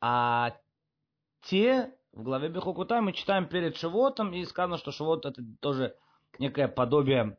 а 0.01 0.57
те 1.41 1.93
в 2.11 2.23
главе 2.23 2.49
Бехукутай 2.49 3.01
мы 3.01 3.13
читаем 3.13 3.47
перед 3.47 3.77
Шивотом, 3.77 4.33
и 4.33 4.43
сказано, 4.45 4.77
что 4.77 4.91
Шивот 4.91 5.25
это 5.25 5.41
тоже 5.59 5.95
некое 6.37 6.67
подобие 6.67 7.37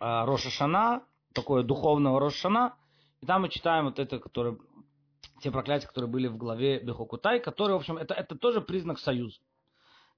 э, 0.00 0.24
Роша 0.24 0.50
Шана, 0.50 1.04
такое 1.34 1.62
духовного 1.62 2.20
Роша 2.20 2.38
Шана, 2.38 2.76
и 3.20 3.26
там 3.26 3.42
мы 3.42 3.48
читаем 3.48 3.86
вот 3.86 3.98
это, 3.98 4.18
которое 4.18 4.58
те 5.42 5.50
проклятия, 5.50 5.86
которые 5.86 6.10
были 6.10 6.28
в 6.28 6.36
главе 6.36 6.80
Бехокутай, 6.80 7.40
которые, 7.40 7.76
в 7.76 7.80
общем, 7.80 7.96
это, 7.96 8.14
это 8.14 8.36
тоже 8.36 8.60
признак 8.60 8.98
союза. 8.98 9.40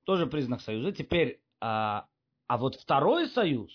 Тоже 0.05 0.27
признак 0.27 0.61
союза. 0.61 0.93
Теперь, 0.93 1.41
а, 1.61 2.07
а 2.49 2.59
вот 2.59 2.75
второй 2.75 3.29
союз, 3.29 3.71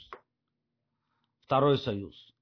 второй 1.40 1.78
союз, 1.78 2.34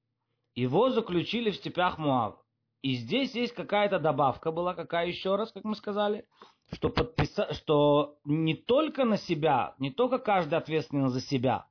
его 0.55 0.89
заключили 0.89 1.51
в 1.51 1.55
степях 1.55 1.97
Муав. 1.97 2.44
И 2.85 2.97
здесь 2.97 3.33
есть 3.33 3.55
какая-то 3.55 3.97
добавка 3.97 4.51
была, 4.51 4.75
какая 4.75 5.07
еще 5.07 5.37
раз, 5.37 5.51
как 5.51 5.63
мы 5.63 5.73
сказали, 5.75 6.27
что, 6.71 6.89
подписа... 6.89 7.51
что 7.51 8.19
не 8.25 8.53
только 8.53 9.05
на 9.05 9.17
себя, 9.17 9.73
не 9.79 9.89
только 9.89 10.19
каждый 10.19 10.53
ответственен 10.53 11.09
за 11.09 11.19
себя. 11.19 11.65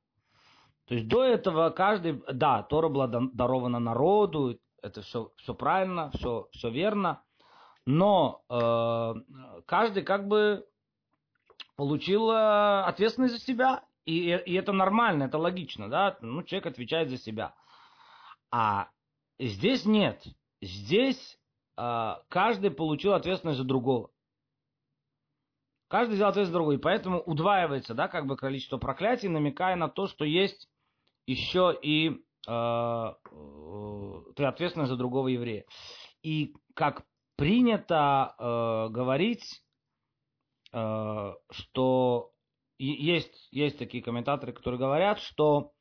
То 0.87 0.95
есть 0.95 1.07
до 1.07 1.23
этого 1.23 1.69
каждый, 1.69 2.21
да, 2.33 2.63
Тора 2.63 2.89
была 2.89 3.07
дарована 3.07 3.79
народу, 3.79 4.59
это 4.81 5.03
все, 5.03 5.31
все 5.37 5.53
правильно, 5.53 6.11
все, 6.15 6.49
все 6.51 6.69
верно, 6.69 7.23
но 7.85 8.41
э, 8.49 9.61
каждый 9.67 10.03
как 10.03 10.27
бы 10.27 10.67
получил 11.77 12.29
э, 12.29 12.81
ответственность 12.81 13.35
за 13.35 13.39
себя, 13.39 13.85
и, 14.03 14.31
и 14.31 14.53
это 14.53 14.73
нормально, 14.73 15.23
это 15.23 15.37
логично, 15.37 15.89
да, 15.89 16.17
ну, 16.19 16.43
человек 16.43 16.65
отвечает 16.65 17.09
за 17.09 17.17
себя. 17.17 17.55
А 18.51 18.89
здесь 19.39 19.85
нет, 19.85 20.21
здесь 20.65 21.39
э, 21.77 22.15
каждый 22.29 22.71
получил 22.71 23.13
ответственность 23.13 23.59
за 23.59 23.63
другого. 23.63 24.11
Каждый 25.87 26.15
взял 26.15 26.29
ответственность 26.29 26.51
за 26.51 26.57
другого, 26.57 26.73
и 26.73 26.81
поэтому 26.81 27.21
удваивается, 27.21 27.93
да, 27.93 28.07
как 28.07 28.25
бы 28.25 28.35
количество 28.35 28.77
проклятий, 28.77 29.29
намекая 29.29 29.75
на 29.75 29.87
то, 29.87 30.07
что 30.07 30.25
есть 30.25 30.67
еще 31.27 31.77
и 31.81 32.21
э, 32.47 32.51
э, 32.51 34.43
ответственность 34.43 34.89
за 34.89 34.97
другого 34.97 35.27
еврея. 35.27 35.65
И 36.23 36.55
как 36.73 37.05
принято 37.35 38.35
э, 38.37 38.89
говорить, 38.89 39.63
э, 40.73 41.33
что 41.51 42.31
есть, 42.77 43.47
есть 43.51 43.77
такие 43.77 44.03
комментаторы, 44.03 44.53
которые 44.53 44.79
говорят, 44.79 45.19
что 45.19 45.71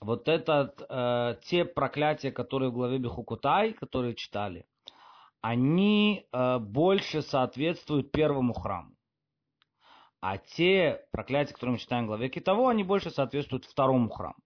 вот 0.00 0.28
этот, 0.28 0.82
э, 0.88 1.36
те 1.42 1.64
проклятия, 1.64 2.32
которые 2.32 2.70
в 2.70 2.74
главе 2.74 2.98
Бехукутай, 2.98 3.72
которые 3.72 4.14
читали, 4.14 4.66
они 5.40 6.26
э, 6.32 6.58
больше 6.58 7.22
соответствуют 7.22 8.12
первому 8.12 8.54
храму. 8.54 8.94
А 10.20 10.38
те 10.38 11.06
проклятия, 11.10 11.52
которые 11.52 11.74
мы 11.74 11.78
читаем 11.78 12.04
в 12.04 12.08
главе 12.08 12.28
Китово, 12.28 12.70
они 12.70 12.82
больше 12.82 13.10
соответствуют 13.10 13.66
второму 13.66 14.08
храму. 14.08 14.38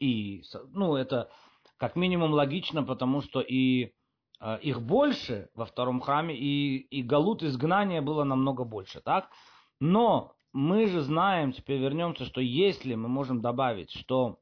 И, 0.00 0.42
ну, 0.72 0.96
это 0.96 1.30
как 1.76 1.94
минимум 1.94 2.32
логично, 2.32 2.82
потому 2.82 3.20
что 3.20 3.40
и 3.40 3.92
Э, 4.40 4.58
их 4.62 4.80
больше 4.80 5.50
во 5.54 5.66
втором 5.66 6.00
храме, 6.00 6.34
и, 6.36 6.78
и 6.78 7.02
галут 7.02 7.42
изгнания 7.42 8.02
было 8.02 8.24
намного 8.24 8.64
больше, 8.64 9.00
так? 9.00 9.30
Но 9.80 10.32
мы 10.52 10.86
же 10.86 11.02
знаем, 11.02 11.52
теперь 11.52 11.78
вернемся, 11.78 12.24
что 12.24 12.40
если 12.40 12.94
мы 12.94 13.08
можем 13.08 13.40
добавить, 13.40 13.90
что 13.92 14.39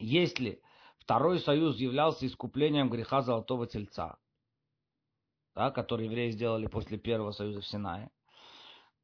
если 0.00 0.60
второй 0.98 1.38
союз 1.38 1.76
являлся 1.76 2.26
искуплением 2.26 2.90
греха 2.90 3.22
золотого 3.22 3.66
тельца, 3.66 4.18
да, 5.54 5.70
который 5.70 6.06
евреи 6.06 6.30
сделали 6.30 6.66
после 6.66 6.98
первого 6.98 7.32
союза 7.32 7.60
в 7.60 7.66
Синае, 7.66 8.10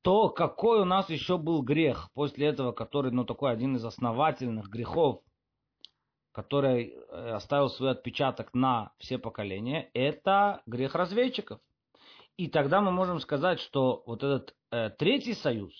то 0.02 0.28
какой 0.28 0.80
у 0.80 0.84
нас 0.84 1.10
еще 1.10 1.38
был 1.38 1.62
грех 1.62 2.10
после 2.14 2.46
этого, 2.46 2.72
который, 2.72 3.10
ну, 3.10 3.24
такой 3.24 3.52
один 3.52 3.76
из 3.76 3.84
основательных 3.84 4.68
грехов 4.68 5.22
который 6.36 6.90
э, 6.90 7.30
оставил 7.30 7.70
свой 7.70 7.92
отпечаток 7.92 8.52
на 8.52 8.92
все 8.98 9.16
поколения, 9.16 9.88
это 9.94 10.60
грех 10.66 10.94
разведчиков. 10.94 11.60
И 12.36 12.48
тогда 12.48 12.82
мы 12.82 12.92
можем 12.92 13.20
сказать, 13.20 13.58
что 13.58 14.02
вот 14.04 14.22
этот 14.22 14.54
э, 14.70 14.90
третий 14.90 15.32
союз 15.32 15.72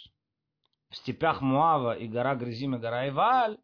в 0.88 0.96
степях 0.96 1.42
Муава 1.42 1.92
и 1.92 2.08
гора 2.08 2.34
Грызим 2.36 2.80
гора 2.80 3.06
Иваль, 3.10 3.58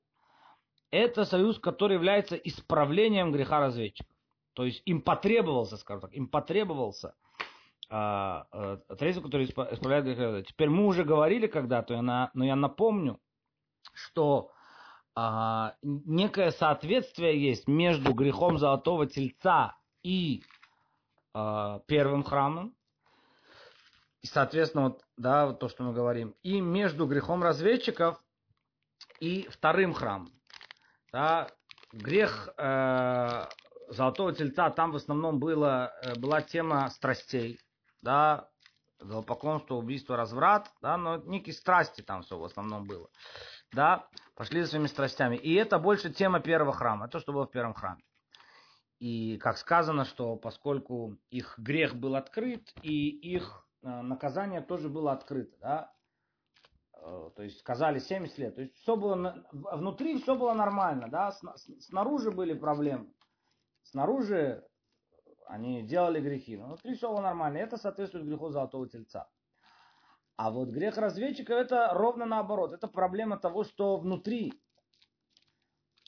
это 0.92 1.24
союз, 1.24 1.58
который 1.58 1.94
является 1.94 2.36
исправлением 2.36 3.32
греха 3.32 3.58
разведчиков. 3.58 4.14
То 4.52 4.64
есть 4.64 4.82
им 4.84 5.00
потребовался, 5.00 5.76
скажем 5.78 6.02
так, 6.02 6.12
им 6.14 6.28
потребовался 6.28 7.14
э, 7.90 8.42
э, 8.52 8.78
третий, 8.98 9.20
который 9.20 9.46
исправляет 9.46 10.04
грех 10.04 10.18
разведчиков. 10.18 10.54
Теперь 10.54 10.68
мы 10.68 10.86
уже 10.86 11.02
говорили 11.02 11.46
когда-то, 11.46 12.00
но 12.00 12.44
я 12.44 12.54
напомню, 12.54 13.18
что 13.94 14.52
а, 15.14 15.74
некое 15.82 16.50
соответствие 16.52 17.42
есть 17.42 17.68
между 17.68 18.14
грехом 18.14 18.58
золотого 18.58 19.06
тельца 19.06 19.76
и 20.02 20.42
а, 21.34 21.80
первым 21.86 22.22
храмом. 22.22 22.74
И, 24.22 24.26
соответственно, 24.26 24.84
вот, 24.84 25.04
да, 25.16 25.46
вот 25.46 25.58
то, 25.58 25.68
что 25.68 25.82
мы 25.82 25.92
говорим. 25.92 26.34
И 26.42 26.60
между 26.60 27.06
грехом 27.06 27.42
разведчиков 27.42 28.22
и 29.20 29.48
вторым 29.50 29.92
храмом. 29.92 30.32
Да, 31.12 31.48
грех 31.92 32.48
э, 32.56 33.46
золотого 33.88 34.32
тельца, 34.32 34.70
там 34.70 34.92
в 34.92 34.96
основном 34.96 35.38
было, 35.38 35.92
э, 36.02 36.18
была 36.18 36.40
тема 36.40 36.88
страстей. 36.90 37.60
Да, 38.02 38.48
поклонство, 39.26 39.74
убийство, 39.74 40.16
разврат, 40.16 40.70
да, 40.80 40.96
но 40.96 41.18
некие 41.18 41.54
страсти 41.54 42.02
там 42.02 42.22
все 42.22 42.38
в 42.38 42.44
основном 42.44 42.84
было 42.84 43.08
да, 43.72 44.06
пошли 44.34 44.62
за 44.62 44.68
своими 44.68 44.86
страстями. 44.86 45.36
И 45.36 45.54
это 45.54 45.78
больше 45.78 46.12
тема 46.12 46.40
первого 46.40 46.72
храма, 46.72 47.08
то, 47.08 47.18
что 47.18 47.32
было 47.32 47.46
в 47.46 47.50
первом 47.50 47.74
храме. 47.74 48.02
И 48.98 49.36
как 49.38 49.58
сказано, 49.58 50.04
что 50.04 50.36
поскольку 50.36 51.16
их 51.30 51.54
грех 51.58 51.94
был 51.94 52.14
открыт, 52.14 52.72
и 52.82 53.08
их 53.08 53.66
э, 53.82 53.88
наказание 53.88 54.60
тоже 54.60 54.88
было 54.88 55.12
открыто, 55.12 55.56
да, 55.60 55.92
то 57.02 57.42
есть 57.42 57.58
сказали 57.58 57.98
70 57.98 58.38
лет, 58.38 58.54
то 58.54 58.60
есть 58.62 58.74
все 58.76 58.96
было, 58.96 59.44
внутри 59.52 60.20
все 60.20 60.36
было 60.36 60.52
нормально, 60.52 61.08
да, 61.08 61.32
снаружи 61.80 62.30
были 62.30 62.54
проблемы, 62.54 63.12
снаружи 63.82 64.64
они 65.46 65.82
делали 65.82 66.20
грехи, 66.20 66.56
но 66.56 66.66
внутри 66.66 66.94
все 66.94 67.10
было 67.10 67.20
нормально, 67.20 67.58
это 67.58 67.76
соответствует 67.76 68.26
греху 68.26 68.50
золотого 68.50 68.88
тельца. 68.88 69.28
А 70.36 70.50
вот 70.50 70.70
грех 70.70 70.96
разведчика 70.96 71.54
это 71.54 71.90
ровно 71.92 72.26
наоборот. 72.26 72.72
Это 72.72 72.88
проблема 72.88 73.36
того, 73.36 73.64
что 73.64 73.98
внутри. 73.98 74.52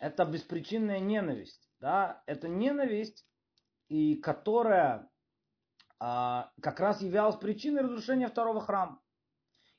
Это 0.01 0.25
беспричинная 0.25 0.99
ненависть. 0.99 1.71
Да? 1.79 2.23
Это 2.27 2.49
ненависть, 2.49 3.27
и 3.89 4.17
которая 4.17 5.09
а, 6.01 6.51
как 6.61 6.81
раз 6.81 7.01
являлась 7.03 7.37
причиной 7.37 7.83
разрушения 7.83 8.29
второго 8.29 8.61
храма. 8.61 9.01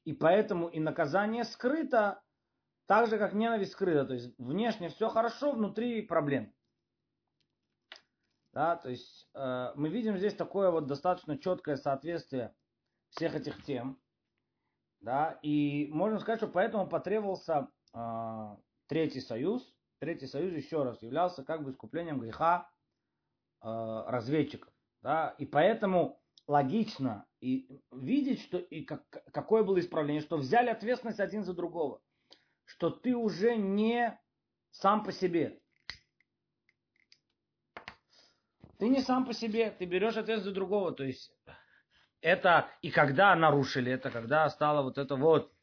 И 0.05 0.13
поэтому 0.13 0.67
и 0.67 0.79
наказание 0.79 1.43
скрыто, 1.43 2.21
так 2.85 3.09
же, 3.09 3.17
как 3.17 3.33
ненависть 3.33 3.73
скрыта. 3.73 4.05
То 4.05 4.13
есть 4.13 4.33
внешне 4.37 4.89
все 4.89 5.09
хорошо, 5.09 5.51
внутри 5.51 6.01
проблем. 6.03 6.53
Да, 8.53 8.77
то 8.77 8.89
есть 8.89 9.27
э, 9.33 9.73
мы 9.75 9.89
видим 9.89 10.17
здесь 10.17 10.33
такое 10.33 10.71
вот 10.71 10.87
достаточно 10.87 11.37
четкое 11.37 11.75
соответствие 11.75 12.55
всех 13.09 13.35
этих 13.35 13.61
тем. 13.65 13.99
Да, 15.01 15.37
и 15.41 15.89
можно 15.91 16.19
сказать, 16.19 16.39
что 16.39 16.47
поэтому 16.47 16.87
потребовался 16.87 17.67
э, 17.93 18.55
Третий 18.87 19.19
Союз. 19.21 19.75
Третий 19.99 20.27
Союз, 20.27 20.53
еще 20.53 20.83
раз, 20.83 21.01
являлся 21.01 21.43
как 21.43 21.63
бы 21.63 21.71
искуплением 21.71 22.19
греха 22.19 22.69
э, 23.61 24.03
разведчиков. 24.07 24.71
Да, 25.01 25.35
и 25.37 25.45
поэтому 25.45 26.21
логично 26.47 27.25
и 27.39 27.67
видеть, 27.91 28.41
что 28.41 28.57
и 28.57 28.83
как, 28.83 29.03
какое 29.31 29.63
было 29.63 29.79
исправление, 29.79 30.21
что 30.21 30.37
взяли 30.37 30.69
ответственность 30.69 31.19
один 31.19 31.43
за 31.43 31.53
другого, 31.53 32.01
что 32.65 32.89
ты 32.89 33.15
уже 33.15 33.55
не 33.55 34.19
сам 34.71 35.03
по 35.03 35.11
себе. 35.11 35.59
Ты 38.77 38.89
не 38.89 39.01
сам 39.01 39.25
по 39.25 39.33
себе, 39.33 39.71
ты 39.71 39.85
берешь 39.85 40.17
ответственность 40.17 40.45
за 40.45 40.51
другого, 40.51 40.91
то 40.91 41.03
есть 41.03 41.31
это 42.21 42.69
и 42.81 42.91
когда 42.91 43.35
нарушили 43.35 43.91
это, 43.91 44.11
когда 44.11 44.49
стало 44.49 44.81
вот 44.81 44.97
это 44.97 45.15
вот, 45.15 45.53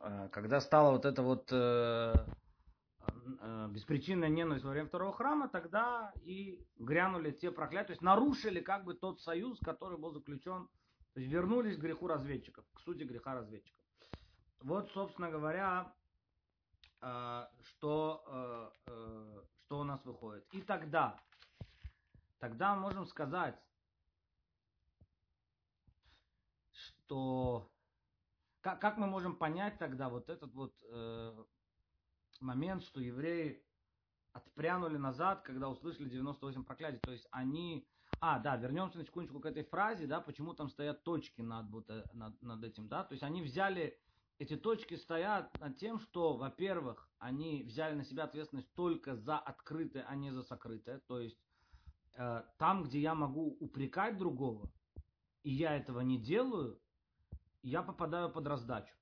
э, 0.00 0.28
когда 0.32 0.60
стало 0.60 0.92
вот 0.92 1.04
это 1.04 1.22
вот 1.22 1.48
э, 1.52 2.14
беспричинная 3.68 4.28
ненависть 4.28 4.64
во 4.64 4.70
время 4.70 4.88
второго 4.88 5.12
храма, 5.12 5.48
тогда 5.48 6.12
и 6.22 6.64
грянули 6.78 7.30
те 7.30 7.50
проклятия, 7.50 7.88
то 7.88 7.92
есть 7.92 8.02
нарушили 8.02 8.60
как 8.60 8.84
бы 8.84 8.94
тот 8.94 9.20
союз, 9.20 9.58
который 9.60 9.98
был 9.98 10.12
заключен, 10.12 10.68
то 11.14 11.20
есть 11.20 11.32
вернулись 11.32 11.76
к 11.76 11.80
греху 11.80 12.06
разведчиков, 12.06 12.64
к 12.72 12.80
сути 12.80 13.04
греха 13.04 13.34
разведчиков. 13.34 13.84
Вот, 14.60 14.90
собственно 14.92 15.30
говоря, 15.30 15.92
что, 16.98 18.72
что 19.64 19.78
у 19.78 19.84
нас 19.84 20.04
выходит. 20.04 20.46
И 20.52 20.62
тогда, 20.62 21.20
тогда 22.38 22.74
можем 22.74 23.06
сказать, 23.06 23.58
что 26.72 27.70
как, 28.60 28.80
как 28.80 28.96
мы 28.96 29.06
можем 29.06 29.36
понять 29.36 29.78
тогда 29.78 30.08
вот 30.08 30.28
этот 30.28 30.52
вот 30.52 30.74
э, 30.90 31.44
момент, 32.40 32.82
что 32.82 33.00
евреи 33.00 33.62
отпрянули 34.32 34.96
назад, 34.96 35.42
когда 35.42 35.68
услышали 35.68 36.08
98 36.08 36.64
проклятий. 36.64 37.00
То 37.00 37.12
есть 37.12 37.26
они... 37.30 37.86
А, 38.20 38.38
да, 38.38 38.56
вернемся 38.56 38.98
на 38.98 39.04
секундочку 39.04 39.40
к 39.40 39.46
этой 39.46 39.64
фразе, 39.64 40.06
да, 40.06 40.20
почему 40.20 40.54
там 40.54 40.68
стоят 40.68 41.02
точки 41.02 41.42
над, 41.42 41.68
вот, 41.70 41.90
э, 41.90 42.04
над, 42.12 42.40
над 42.42 42.64
этим, 42.64 42.88
да. 42.88 43.04
То 43.04 43.12
есть 43.12 43.22
они 43.22 43.42
взяли... 43.42 43.98
Эти 44.38 44.54
точки 44.54 44.96
стоят 44.96 45.58
над 45.60 45.78
тем, 45.78 45.98
что, 45.98 46.36
во-первых, 46.36 47.08
они 47.18 47.62
взяли 47.62 47.94
на 47.94 48.04
себя 48.04 48.24
ответственность 48.24 48.70
только 48.74 49.16
за 49.16 49.38
открытое, 49.38 50.04
а 50.06 50.14
не 50.14 50.30
за 50.30 50.42
сокрытое. 50.42 50.98
То 51.06 51.20
есть 51.20 51.38
э, 52.16 52.42
там, 52.58 52.84
где 52.84 53.00
я 53.00 53.14
могу 53.14 53.56
упрекать 53.60 54.18
другого, 54.18 54.70
и 55.42 55.50
я 55.50 55.74
этого 55.74 56.00
не 56.00 56.18
делаю, 56.18 56.78
я 57.62 57.82
попадаю 57.82 58.30
под 58.30 58.46
раздачу. 58.46 58.94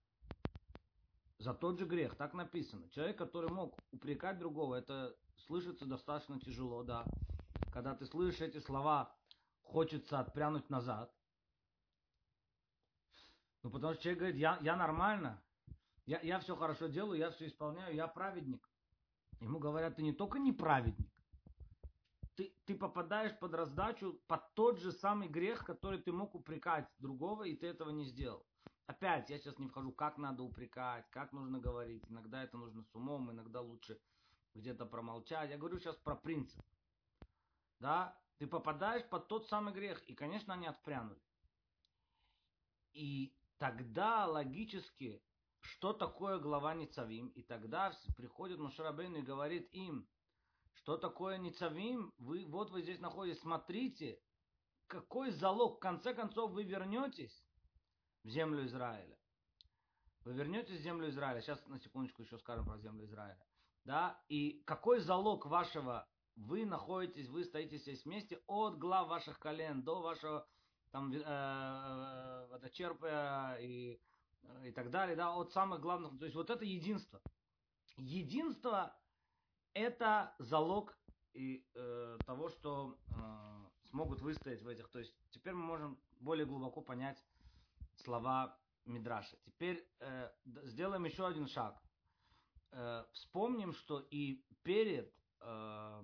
За 1.39 1.53
тот 1.53 1.79
же 1.79 1.87
грех, 1.87 2.15
так 2.17 2.35
написано. 2.35 2.89
Человек, 2.91 3.19
который 3.19 3.51
мог 3.51 3.77
упрекать 3.91 4.39
другого, 4.39 4.77
это 4.77 5.17
слышится 5.37 5.85
достаточно 5.85 6.41
тяжело, 6.41 6.83
да. 6.83 7.05
Когда 7.73 7.95
ты 7.95 8.07
слышишь 8.07 8.41
эти 8.41 8.59
слова, 8.59 9.15
хочется 9.63 10.21
отпрянуть 10.21 10.71
назад. 10.71 11.13
Ну, 13.63 13.71
потому 13.71 13.95
что 13.95 14.03
человек 14.03 14.19
говорит, 14.19 14.37
я, 14.37 14.59
я 14.61 14.77
нормально, 14.77 15.43
я, 16.07 16.21
я 16.21 16.39
все 16.39 16.55
хорошо 16.55 16.87
делаю, 16.87 17.19
я 17.19 17.31
все 17.31 17.47
исполняю, 17.47 17.95
я 17.95 18.07
праведник. 18.07 18.69
Ему 19.41 19.59
говорят, 19.59 19.97
ты 19.97 20.03
не 20.03 20.13
только 20.13 20.39
не 20.39 20.53
праведник, 20.53 21.11
ты, 22.37 22.55
ты 22.65 22.75
попадаешь 22.75 23.37
под 23.39 23.55
раздачу, 23.55 24.21
под 24.27 24.55
тот 24.55 24.79
же 24.79 24.93
самый 24.93 25.29
грех, 25.29 25.65
который 25.65 25.99
ты 25.99 26.13
мог 26.13 26.35
упрекать 26.35 26.89
другого, 26.99 27.45
и 27.45 27.57
ты 27.57 27.67
этого 27.67 27.91
не 27.91 28.05
сделал. 28.05 28.47
Опять, 28.87 29.31
я 29.31 29.39
сейчас 29.39 29.59
не 29.59 29.67
вхожу, 29.67 29.93
как 29.93 30.19
надо 30.19 30.43
упрекать, 30.43 31.09
как 31.11 31.33
нужно 31.33 31.59
говорить. 31.59 32.05
Иногда 32.11 32.43
это 32.43 32.59
нужно 32.59 32.83
с 32.83 32.95
умом, 32.95 33.31
иногда 33.31 33.63
лучше 33.63 33.99
где-то 34.55 34.85
промолчать. 34.85 35.51
Я 35.51 35.57
говорю 35.57 35.79
сейчас 35.79 35.97
про 35.97 36.15
принцип. 36.15 36.63
Да, 37.81 38.19
ты 38.39 38.47
попадаешь 38.47 39.09
под 39.09 39.27
тот 39.29 39.49
самый 39.49 39.73
грех, 39.73 40.03
и, 40.05 40.15
конечно, 40.15 40.53
они 40.53 40.67
отпрянули. 40.67 41.19
И 42.93 43.35
тогда 43.57 44.27
логически, 44.27 45.23
что 45.61 45.95
такое 45.95 46.39
глава 46.39 46.75
Ницавим? 46.75 47.29
И 47.29 47.43
тогда 47.43 47.91
приходит 48.19 48.59
Мушарабейн 48.59 49.17
и 49.17 49.23
говорит 49.23 49.67
им, 49.73 50.07
что 50.75 50.99
такое 50.99 51.39
Ницавим? 51.39 52.13
Вы, 52.19 52.45
вот 52.45 52.71
вы 52.71 52.83
здесь 52.83 53.01
находитесь, 53.01 53.41
смотрите, 53.41 54.21
какой 54.89 55.31
залог, 55.31 55.77
в 55.77 55.81
конце 55.81 56.13
концов, 56.13 56.51
вы 56.51 56.65
вернетесь 56.65 57.44
в 58.25 58.29
землю 58.29 58.65
Израиля. 58.67 59.17
Вы 60.25 60.33
вернетесь 60.33 60.81
в 60.81 60.83
землю 60.83 61.09
Израиля. 61.11 61.41
Сейчас 61.43 61.65
на 61.67 61.79
секундочку 61.79 62.23
еще 62.23 62.39
скажем 62.39 62.65
про 62.65 62.79
землю 62.79 63.05
Израиля. 63.05 63.47
Да? 63.85 64.19
И 64.29 64.63
какой 64.65 65.01
залог 65.01 65.47
вашего 65.47 66.09
вы 66.37 66.65
находитесь, 66.65 67.29
вы 67.29 67.45
стоите 67.45 67.77
здесь 67.77 68.05
вместе 68.05 68.41
от 68.47 68.79
глав 68.79 69.09
ваших 69.09 69.39
колен 69.39 69.83
до 69.83 70.01
вашего 70.01 70.49
там 70.91 71.13
э, 71.13 71.21
э, 71.25 72.47
водочерпа 72.51 73.57
и, 73.61 74.01
и 74.65 74.71
так 74.73 74.91
далее, 74.91 75.17
да, 75.17 75.35
от 75.35 75.53
самых 75.53 75.81
главных, 75.81 76.17
то 76.19 76.25
есть 76.25 76.37
вот 76.37 76.51
это 76.51 76.65
единство. 76.65 77.21
Единство 77.97 78.97
это 79.73 80.35
залог 80.39 80.97
и, 81.33 81.67
э, 81.75 82.19
того, 82.27 82.49
что 82.49 82.97
э, 83.09 83.89
смогут 83.89 84.21
выстоять 84.21 84.63
в 84.63 84.69
этих. 84.69 84.89
То 84.89 85.01
есть 85.01 85.15
теперь 85.31 85.53
мы 85.53 85.65
можем 85.65 85.99
более 86.21 86.47
глубоко 86.47 86.81
понять 86.81 87.23
слова 87.97 88.59
Мидраша. 88.85 89.37
Теперь 89.45 89.89
э, 90.01 90.31
сделаем 90.65 91.05
еще 91.05 91.27
один 91.27 91.47
шаг. 91.47 91.81
Э, 92.71 93.05
вспомним, 93.13 93.73
что 93.73 94.01
и 94.11 94.45
перед, 94.63 95.13
э, 95.41 96.03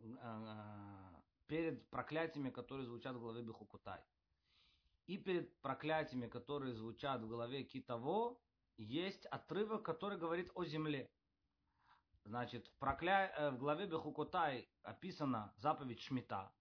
э, 0.00 1.14
перед 1.46 1.88
проклятиями, 1.90 2.50
которые 2.50 2.86
звучат 2.86 3.14
в 3.14 3.20
главе 3.20 3.42
Бехукутай, 3.42 4.00
и 5.06 5.18
перед 5.18 5.56
проклятиями, 5.60 6.26
которые 6.26 6.74
звучат 6.74 7.22
в 7.22 7.28
главе 7.28 7.62
Китово, 7.62 8.36
есть 8.76 9.26
отрывок, 9.26 9.84
который 9.84 10.18
говорит 10.18 10.50
о 10.54 10.64
земле. 10.64 11.10
Значит, 12.24 12.66
в, 12.66 12.74
прокля... 12.78 13.32
Э, 13.36 13.50
в 13.50 13.58
главе 13.58 13.86
Бехукутай 13.86 14.68
описана 14.82 15.54
заповедь 15.56 16.00
Шмита. 16.00 16.52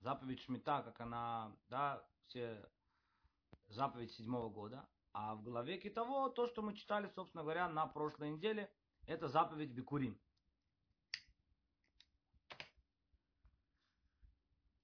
Заповедь 0.00 0.40
Шмита, 0.40 0.82
как 0.82 1.00
она, 1.00 1.56
да, 1.68 2.04
все 2.26 2.68
заповедь 3.74 4.12
седьмого 4.12 4.48
года. 4.48 4.88
А 5.12 5.34
в 5.34 5.42
главе 5.42 5.78
Китово, 5.78 6.30
то, 6.30 6.46
что 6.46 6.62
мы 6.62 6.74
читали, 6.74 7.08
собственно 7.14 7.42
говоря, 7.42 7.68
на 7.68 7.86
прошлой 7.86 8.30
неделе, 8.30 8.72
это 9.06 9.28
заповедь 9.28 9.70
Бекурим. 9.70 10.18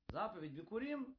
Заповедь 0.08 0.52
Бекурим, 0.52 1.16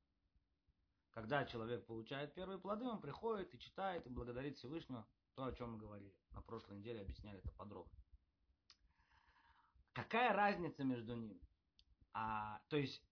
когда 1.12 1.46
человек 1.46 1.86
получает 1.86 2.34
первые 2.34 2.60
плоды, 2.60 2.86
он 2.86 3.02
приходит 3.02 3.54
и 3.54 3.60
читает, 3.60 4.06
и 4.06 4.10
благодарит 4.10 4.58
Всевышнего, 4.58 5.08
то, 5.36 5.46
о 5.46 5.54
чем 5.54 5.74
мы 5.74 5.78
говорили. 5.78 6.14
На 6.32 6.42
прошлой 6.42 6.78
неделе 6.78 7.02
объясняли 7.02 7.40
это 7.40 7.52
подробно. 7.54 7.98
Какая 9.94 10.34
разница 10.34 10.84
между 10.84 11.16
ними? 11.16 11.42
А, 12.14 12.62
то 12.70 12.78
есть, 12.78 13.04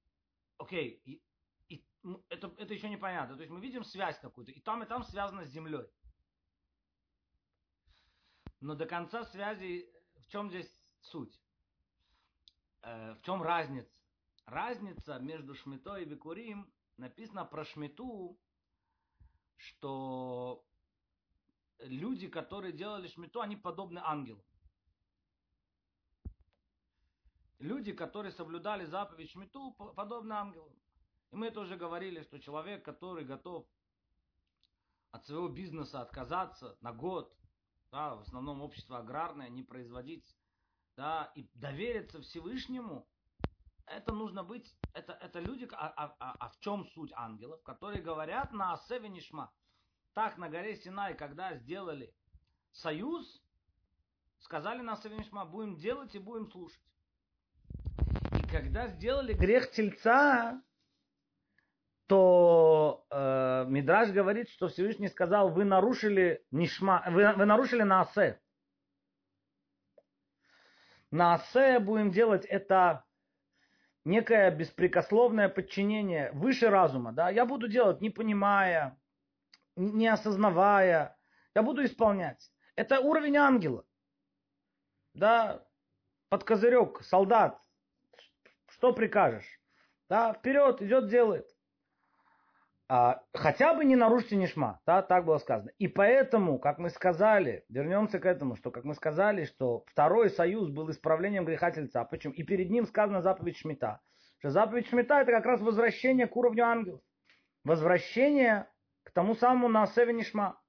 окей, 0.58 1.22
это, 2.30 2.54
это 2.58 2.74
еще 2.74 2.90
непонятно. 2.90 3.36
То 3.36 3.42
есть 3.42 3.52
мы 3.52 3.60
видим 3.60 3.84
связь 3.84 4.20
какую-то, 4.20 4.52
и 4.52 4.60
там, 4.60 4.84
и 4.84 4.86
там 4.86 5.04
связано 5.04 5.46
с 5.46 5.50
землей. 5.50 5.88
Но 8.62 8.76
до 8.76 8.86
конца 8.86 9.24
связи, 9.26 9.90
в 10.18 10.28
чем 10.28 10.50
здесь 10.50 10.70
суть? 11.02 11.40
Э, 12.82 13.14
в 13.14 13.22
чем 13.22 13.42
разница? 13.42 13.90
Разница 14.46 15.20
между 15.20 15.54
Шмитой 15.56 16.04
и 16.04 16.06
Бекурим 16.06 16.72
написано 16.98 17.46
про 17.46 17.64
Шмиту, 17.66 18.38
что 19.56 20.66
люди, 21.80 22.28
которые 22.28 22.74
делали 22.74 23.08
Шмиту, 23.08 23.42
они 23.42 23.56
подобны 23.56 24.00
ангелам. 24.00 24.44
Люди, 27.60 27.92
которые 27.92 28.32
соблюдали 28.32 28.86
заповедь 28.86 29.32
Шмиту, 29.32 29.72
подобны 29.74 30.34
ангелам. 30.34 30.74
И 31.32 31.36
мы 31.36 31.48
это 31.48 31.60
уже 31.60 31.76
говорили, 31.76 32.22
что 32.24 32.40
человек, 32.40 32.84
который 32.84 33.24
готов 33.24 33.66
от 35.12 35.26
своего 35.26 35.48
бизнеса 35.48 36.02
отказаться 36.02 36.78
на 36.82 36.92
год, 36.92 37.36
да, 37.92 38.16
в 38.16 38.22
основном 38.22 38.62
общество 38.62 39.00
аграрное, 39.00 39.50
не 39.50 39.64
производить, 39.64 40.36
да, 40.96 41.32
и 41.36 41.48
довериться 41.56 42.22
Всевышнему, 42.22 43.08
это 43.86 44.14
нужно 44.14 44.44
быть, 44.44 44.76
это, 44.94 45.14
это 45.14 45.40
люди, 45.40 45.68
а, 45.72 45.88
а, 45.88 46.16
а, 46.20 46.36
а 46.40 46.50
в 46.50 46.60
чем 46.60 46.86
суть 46.86 47.12
ангелов, 47.16 47.62
которые 47.64 48.02
говорят 48.02 48.52
на 48.52 48.74
Асеве 48.74 49.10
Нишма. 49.10 49.52
Так 50.14 50.38
на 50.38 50.50
горе 50.50 50.76
Синай, 50.76 51.16
когда 51.16 51.56
сделали 51.56 52.14
союз, 52.72 53.42
сказали 54.40 54.82
на 54.82 54.94
Асеве 54.94 55.18
Нишма, 55.18 55.46
будем 55.46 55.78
делать 55.78 56.14
и 56.14 56.20
будем 56.20 56.52
слушать. 56.52 56.82
И 58.40 58.48
когда 58.48 58.88
сделали 58.88 59.34
грех 59.34 59.72
тельца, 59.72 60.62
то 62.10 63.06
э, 63.12 63.66
Мидраж 63.68 64.10
говорит, 64.10 64.50
что 64.50 64.68
Всевышний 64.68 65.10
сказал, 65.10 65.52
вы 65.52 65.64
нарушили 65.64 66.44
нишма, 66.50 67.04
вы, 67.08 67.32
вы 67.34 67.46
нарушили 67.46 67.84
наасе. 67.84 68.42
Наасе 71.12 71.78
будем 71.78 72.10
делать 72.10 72.46
это 72.46 73.06
некое 74.06 74.50
беспрекословное 74.50 75.50
подчинение 75.50 76.32
выше 76.32 76.72
разума. 76.72 77.12
Да? 77.12 77.30
Я 77.30 77.46
буду 77.46 77.68
делать, 77.68 78.02
не 78.02 78.10
понимая, 78.10 79.00
не 79.76 80.08
осознавая. 80.08 81.16
Я 81.54 81.62
буду 81.62 81.86
исполнять. 81.86 82.52
Это 82.76 83.02
уровень 83.02 83.38
ангела. 83.38 83.86
Да, 85.14 85.64
под 86.30 86.44
козырек, 86.44 87.04
солдат. 87.04 87.62
Что 88.66 88.94
прикажешь? 88.94 89.62
Да, 90.10 90.34
вперед, 90.34 90.82
идет, 90.82 91.08
делает. 91.08 91.48
А, 92.92 93.22
хотя 93.34 93.76
бы 93.76 93.86
не 93.86 93.96
нарушите 93.96 94.36
нишма, 94.36 94.82
да, 94.88 95.04
так 95.04 95.24
было 95.24 95.38
сказано. 95.38 95.70
И 95.78 95.88
поэтому, 95.88 96.58
как 96.58 96.80
мы 96.80 96.90
сказали, 96.90 97.64
вернемся 97.70 98.20
к 98.20 98.26
этому, 98.26 98.56
что, 98.56 98.72
как 98.72 98.84
мы 98.84 98.96
сказали, 98.96 99.46
что 99.46 99.84
второй 99.86 100.32
союз 100.32 100.70
был 100.70 100.90
исправлением 100.90 101.46
греха 101.46 101.70
тельца. 101.70 102.04
Почему? 102.04 102.34
И 102.34 102.42
перед 102.42 102.72
ним 102.72 102.88
сказана 102.88 103.22
заповедь 103.22 103.58
Шмита. 103.58 104.02
Что 104.40 104.50
заповедь 104.50 104.88
Шмита 104.88 105.22
это 105.22 105.32
как 105.32 105.46
раз 105.46 105.62
возвращение 105.62 106.26
к 106.26 106.36
уровню 106.36 106.66
ангелов. 106.66 107.02
Возвращение 107.64 108.68
к 109.04 109.12
тому 109.12 109.36
самому 109.36 109.68
Наасеве 109.68 110.14
Нишма. 110.14 110.60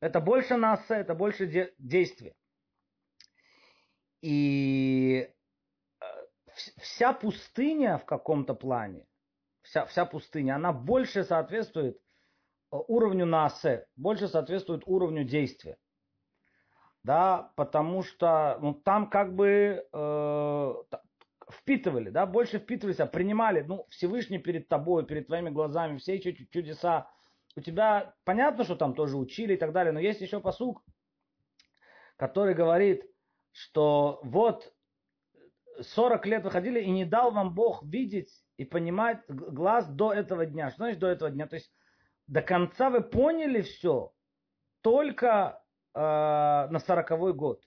Это 0.00 0.20
больше 0.20 0.56
Наасе, 0.56 0.96
это 0.96 1.14
больше 1.14 1.46
де- 1.46 1.72
действия. 1.78 2.34
И 4.20 5.30
э, 6.00 6.04
вся 6.76 7.14
пустыня 7.14 7.96
в 7.96 8.04
каком-то 8.04 8.52
плане, 8.52 9.07
вся, 9.68 9.84
вся 9.86 10.04
пустыня, 10.06 10.56
она 10.56 10.72
больше 10.72 11.24
соответствует 11.24 11.96
э, 11.96 12.76
уровню 12.88 13.26
наасе, 13.26 13.86
больше 13.96 14.28
соответствует 14.28 14.82
уровню 14.86 15.24
действия. 15.24 15.76
Да, 17.04 17.52
потому 17.56 18.02
что 18.02 18.58
ну, 18.60 18.74
там 18.74 19.08
как 19.08 19.34
бы 19.34 19.86
э, 19.92 20.74
впитывали, 21.50 22.10
да, 22.10 22.26
больше 22.26 22.58
впитывались, 22.58 23.00
а 23.00 23.06
принимали, 23.06 23.62
ну, 23.62 23.86
Всевышний 23.88 24.38
перед 24.38 24.68
тобой, 24.68 25.06
перед 25.06 25.26
твоими 25.26 25.50
глазами, 25.50 25.98
все 25.98 26.16
эти 26.16 26.46
чудеса. 26.50 27.10
У 27.56 27.60
тебя, 27.60 28.14
понятно, 28.24 28.64
что 28.64 28.76
там 28.76 28.94
тоже 28.94 29.16
учили 29.16 29.54
и 29.54 29.56
так 29.56 29.72
далее, 29.72 29.92
но 29.92 30.00
есть 30.00 30.20
еще 30.20 30.40
посук, 30.40 30.82
который 32.16 32.54
говорит, 32.54 33.04
что 33.52 34.20
вот 34.22 34.72
40 35.80 36.26
лет 36.26 36.44
выходили, 36.44 36.80
и 36.80 36.90
не 36.90 37.04
дал 37.04 37.30
вам 37.30 37.54
Бог 37.54 37.82
видеть 37.84 38.30
и 38.56 38.64
понимать 38.64 39.20
глаз 39.28 39.88
до 39.88 40.12
этого 40.12 40.46
дня. 40.46 40.70
Что 40.70 40.84
значит 40.84 40.98
до 40.98 41.08
этого 41.08 41.30
дня? 41.30 41.46
То 41.46 41.56
есть 41.56 41.72
до 42.26 42.42
конца 42.42 42.90
вы 42.90 43.02
поняли 43.02 43.62
все 43.62 44.12
только 44.82 45.62
э, 45.94 45.98
на 46.00 46.78
сороковой 46.78 47.34
год. 47.34 47.62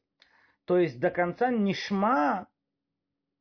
То 0.66 0.78
есть 0.78 1.00
до 1.00 1.10
конца 1.10 1.50
нишма, 1.50 2.48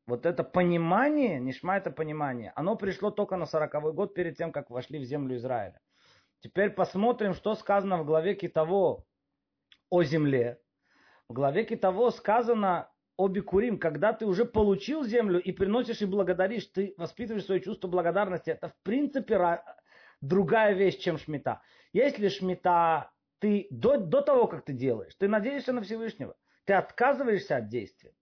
вот 0.07 0.27
это 0.27 0.43
понимание, 0.43 1.39
нишма 1.39 1.77
это 1.77 1.91
понимание, 1.91 2.53
оно 2.57 2.77
пришло 2.77 3.11
только 3.11 3.37
на 3.37 3.47
сороковой 3.47 3.93
год 3.93 4.15
перед 4.15 4.37
тем, 4.37 4.53
как 4.53 4.71
вошли 4.71 4.99
в 4.99 5.05
землю 5.05 5.37
Израиля. 5.37 5.81
Теперь 6.41 6.71
посмотрим, 6.71 7.35
что 7.35 7.55
сказано 7.55 7.99
в 7.99 8.07
главе 8.07 8.35
Китово 8.35 9.05
о 9.91 10.03
земле. 10.03 10.61
В 11.29 11.35
главе 11.35 11.65
Китово 11.65 12.11
сказано 12.11 12.90
Обикурим, 13.21 13.79
когда 13.79 14.13
ты 14.13 14.25
уже 14.25 14.45
получил 14.45 15.05
землю 15.05 15.41
и 15.41 15.53
приносишь 15.53 16.01
и 16.01 16.07
благодаришь, 16.07 16.67
ты 16.67 16.95
воспитываешь 16.97 17.45
свое 17.45 17.61
чувство 17.61 17.89
благодарности. 17.89 18.51
Это 18.51 18.71
в 18.71 18.77
принципе 18.83 19.61
другая 20.21 20.73
вещь, 20.73 20.99
чем 20.99 21.19
шмита. 21.19 21.61
Если 21.93 22.29
шмита, 22.29 23.11
ты 23.39 23.67
до, 23.71 23.99
до 23.99 24.23
того, 24.23 24.47
как 24.47 24.65
ты 24.65 24.73
делаешь, 24.73 25.15
ты 25.17 25.29
надеешься 25.29 25.73
на 25.73 25.83
Всевышнего, 25.83 26.35
ты 26.65 26.73
отказываешься 26.73 27.57
от 27.57 27.69
действия. 27.69 28.13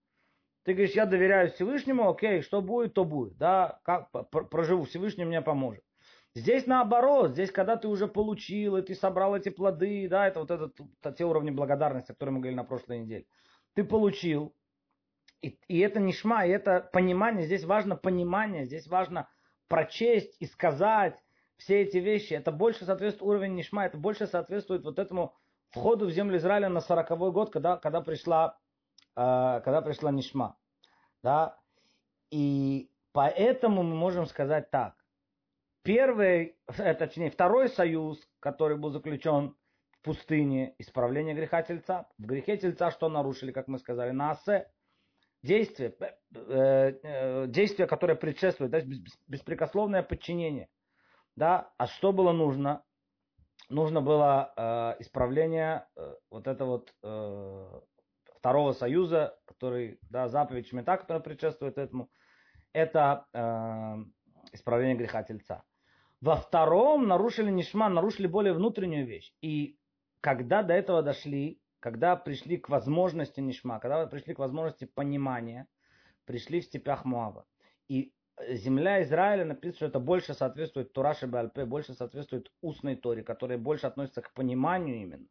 Ты 0.63 0.73
говоришь, 0.73 0.95
я 0.95 1.05
доверяю 1.05 1.49
Всевышнему, 1.51 2.09
окей, 2.09 2.41
что 2.41 2.61
будет, 2.61 2.93
то 2.93 3.05
будет. 3.05 3.37
Да, 3.37 3.79
как 3.83 4.11
проживу, 4.49 4.83
Всевышний 4.83 5.25
мне 5.25 5.41
поможет. 5.41 5.83
Здесь 6.35 6.67
наоборот, 6.67 7.31
здесь 7.31 7.51
когда 7.51 7.75
ты 7.75 7.87
уже 7.87 8.07
получил, 8.07 8.77
и 8.77 8.81
ты 8.81 8.93
собрал 8.95 9.35
эти 9.35 9.49
плоды, 9.49 10.07
да, 10.09 10.27
это 10.27 10.41
вот 10.41 10.51
это, 10.51 10.71
это 11.01 11.11
те 11.11 11.25
уровни 11.25 11.49
благодарности, 11.49 12.11
о 12.11 12.13
которых 12.13 12.33
мы 12.33 12.39
говорили 12.41 12.57
на 12.57 12.65
прошлой 12.65 12.99
неделе. 12.99 13.25
Ты 13.73 13.83
получил, 13.83 14.53
и, 15.41 15.59
и 15.67 15.79
это 15.79 15.99
не 15.99 16.13
шма, 16.13 16.45
и 16.45 16.49
это 16.49 16.89
понимание, 16.91 17.45
здесь 17.45 17.63
важно 17.63 17.95
понимание, 17.95 18.65
здесь 18.65 18.87
важно 18.87 19.29
прочесть 19.67 20.35
и 20.39 20.45
сказать 20.45 21.17
все 21.57 21.81
эти 21.81 21.97
вещи. 21.97 22.33
Это 22.33 22.51
больше 22.51 22.85
соответствует 22.85 23.29
уровень 23.29 23.55
нишма, 23.55 23.85
это 23.85 23.97
больше 23.97 24.27
соответствует 24.27 24.83
вот 24.83 24.99
этому 24.99 25.35
входу 25.69 26.07
в 26.07 26.11
землю 26.11 26.37
Израиля 26.37 26.69
на 26.69 26.81
40 26.81 27.31
год, 27.31 27.51
когда, 27.51 27.77
когда, 27.77 28.01
пришла, 28.01 28.57
э, 29.15 29.61
когда 29.63 29.81
пришла 29.81 30.11
нишма. 30.11 30.57
Да? 31.23 31.57
И 32.31 32.91
поэтому 33.11 33.83
мы 33.83 33.95
можем 33.95 34.25
сказать 34.25 34.69
так. 34.71 34.95
Первый, 35.83 36.57
э, 36.67 36.93
точнее, 36.95 37.29
второй 37.29 37.69
союз, 37.69 38.19
который 38.39 38.77
был 38.77 38.91
заключен 38.91 39.55
в 39.91 40.01
пустыне, 40.01 40.75
исправление 40.79 41.35
греха 41.35 41.61
тельца. 41.61 42.07
В 42.17 42.25
грехе 42.25 42.57
тельца 42.57 42.91
что 42.91 43.09
нарушили, 43.09 43.51
как 43.51 43.67
мы 43.67 43.79
сказали, 43.79 44.11
на 44.11 44.31
осе 44.31 44.69
действие, 45.41 45.95
э, 45.99 46.93
э, 47.03 47.47
действие, 47.47 47.87
которое 47.87 48.15
предшествует, 48.15 48.71
да, 48.71 48.81
беспрекословное 49.27 50.03
подчинение. 50.03 50.67
Да? 51.35 51.71
А 51.77 51.87
что 51.87 52.11
было 52.11 52.31
нужно? 52.31 52.83
Нужно 53.69 54.01
было 54.01 54.53
э, 54.55 55.01
исправление 55.01 55.87
э, 55.95 56.15
вот 56.29 56.47
этого 56.47 56.69
вот 56.69 56.93
э, 57.03 57.81
второго 58.37 58.71
союза, 58.73 59.37
который, 59.45 59.99
да, 60.09 60.27
заповедь 60.27 60.67
Шмита, 60.67 60.97
которая 60.97 61.21
предшествует 61.21 61.77
этому, 61.77 62.09
это 62.73 63.25
э, 63.33 63.95
исправление 64.53 64.95
греха 64.95 65.23
тельца. 65.23 65.63
Во 66.21 66.35
втором 66.35 67.07
нарушили 67.07 67.49
нишма, 67.49 67.89
нарушили 67.89 68.27
более 68.27 68.53
внутреннюю 68.53 69.05
вещь. 69.05 69.33
И 69.41 69.77
когда 70.21 70.63
до 70.63 70.73
этого 70.73 71.01
дошли, 71.01 71.61
когда 71.79 72.15
пришли 72.15 72.57
к 72.57 72.69
возможности 72.69 73.39
Нишма, 73.39 73.79
когда 73.79 74.05
пришли 74.07 74.33
к 74.33 74.39
возможности 74.39 74.85
понимания, 74.85 75.67
пришли 76.25 76.61
в 76.61 76.65
степях 76.65 77.05
Муава. 77.05 77.45
И 77.87 78.13
земля 78.47 79.01
Израиля 79.03 79.45
написано, 79.45 79.75
что 79.75 79.85
это 79.87 79.99
больше 79.99 80.33
соответствует 80.33 80.93
Тураше 80.93 81.27
Бальпе, 81.27 81.65
больше 81.65 81.93
соответствует 81.93 82.51
устной 82.61 82.95
Торе, 82.95 83.23
которая 83.23 83.57
больше 83.57 83.87
относится 83.87 84.21
к 84.21 84.33
пониманию 84.33 85.01
именно. 85.01 85.27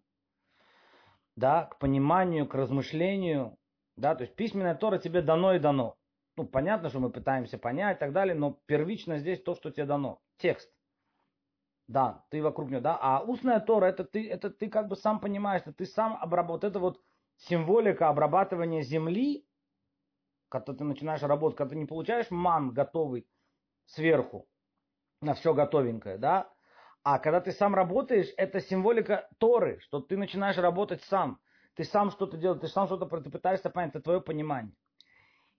Да, 1.37 1.66
к 1.66 1.78
пониманию, 1.78 2.48
к 2.48 2.54
размышлению. 2.54 3.56
Да, 3.96 4.14
то 4.14 4.22
есть 4.22 4.34
письменная 4.34 4.74
Тора 4.74 4.98
тебе 4.98 5.22
дано 5.22 5.54
и 5.54 5.58
дано. 5.58 5.96
Ну, 6.37 6.46
понятно, 6.46 6.88
что 6.88 7.00
мы 7.00 7.11
пытаемся 7.11 7.58
понять 7.58 7.96
и 7.96 8.00
так 8.00 8.12
далее, 8.12 8.34
но 8.34 8.61
первично 8.66 9.18
здесь 9.18 9.42
то, 9.42 9.54
что 9.54 9.70
тебе 9.70 9.87
дано. 9.87 10.20
Текст. 10.37 10.72
Да, 11.88 12.27
ты 12.31 12.42
вокруг 12.42 12.70
него, 12.70 12.81
да. 12.83 12.98
А 13.01 13.20
устная 13.22 13.61
Тора, 13.61 13.87
это 13.87 14.05
ты, 14.05 14.29
это 14.29 14.51
ты 14.51 14.68
как 14.68 14.88
бы 14.88 14.96
сам 14.96 15.20
понимаешь, 15.20 15.62
что 15.62 15.72
ты 15.72 15.87
сам 15.87 16.18
обрабатываешь. 16.20 16.62
Вот 16.62 16.64
это 16.64 16.79
вот 16.81 17.03
символика 17.37 18.09
обрабатывания 18.09 18.83
земли, 18.83 19.48
когда 20.51 20.74
ты 20.74 20.85
начинаешь 20.85 21.22
работать, 21.22 21.57
когда 21.57 21.70
ты 21.70 21.77
не 21.77 21.87
получаешь 21.87 22.31
ман 22.31 22.72
готовый 22.72 23.27
сверху, 23.87 24.48
на 25.22 25.35
все 25.35 25.55
готовенькое, 25.55 26.18
да. 26.18 26.53
А 27.03 27.18
когда 27.18 27.40
ты 27.40 27.53
сам 27.53 27.74
работаешь, 27.74 28.33
это 28.37 28.61
символика 28.61 29.29
Торы, 29.38 29.81
что 29.81 30.01
ты 30.01 30.18
начинаешь 30.18 30.59
работать 30.59 31.03
сам. 31.05 31.40
Ты 31.74 31.85
сам 31.85 32.11
что-то 32.11 32.37
делаешь, 32.37 32.61
ты 32.61 32.68
сам 32.68 32.87
что-то 32.87 33.07
ты 33.20 33.31
пытаешься 33.31 33.70
понять, 33.70 33.90
это 33.90 34.03
твое 34.03 34.20
понимание. 34.20 34.74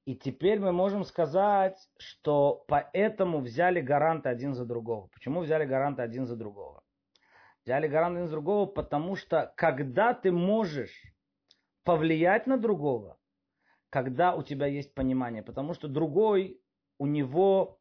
И 0.05 0.15
теперь 0.15 0.59
мы 0.59 0.71
можем 0.71 1.03
сказать, 1.03 1.77
что 1.97 2.63
поэтому 2.67 3.39
взяли 3.39 3.81
гаранты 3.81 4.29
один 4.29 4.53
за 4.53 4.65
другого. 4.65 5.07
Почему 5.13 5.41
взяли 5.41 5.65
гаранты 5.65 6.01
один 6.01 6.25
за 6.25 6.35
другого? 6.35 6.83
Взяли 7.65 7.87
гаранты 7.87 8.19
один 8.19 8.27
за 8.27 8.33
другого, 8.33 8.65
потому 8.65 9.15
что 9.15 9.53
когда 9.55 10.13
ты 10.13 10.31
можешь 10.31 11.03
повлиять 11.83 12.47
на 12.47 12.57
другого, 12.57 13.17
когда 13.89 14.35
у 14.35 14.43
тебя 14.43 14.67
есть 14.67 14.93
понимание, 14.93 15.43
потому 15.43 15.73
что 15.73 15.87
другой, 15.87 16.61
у 16.97 17.05
него 17.05 17.79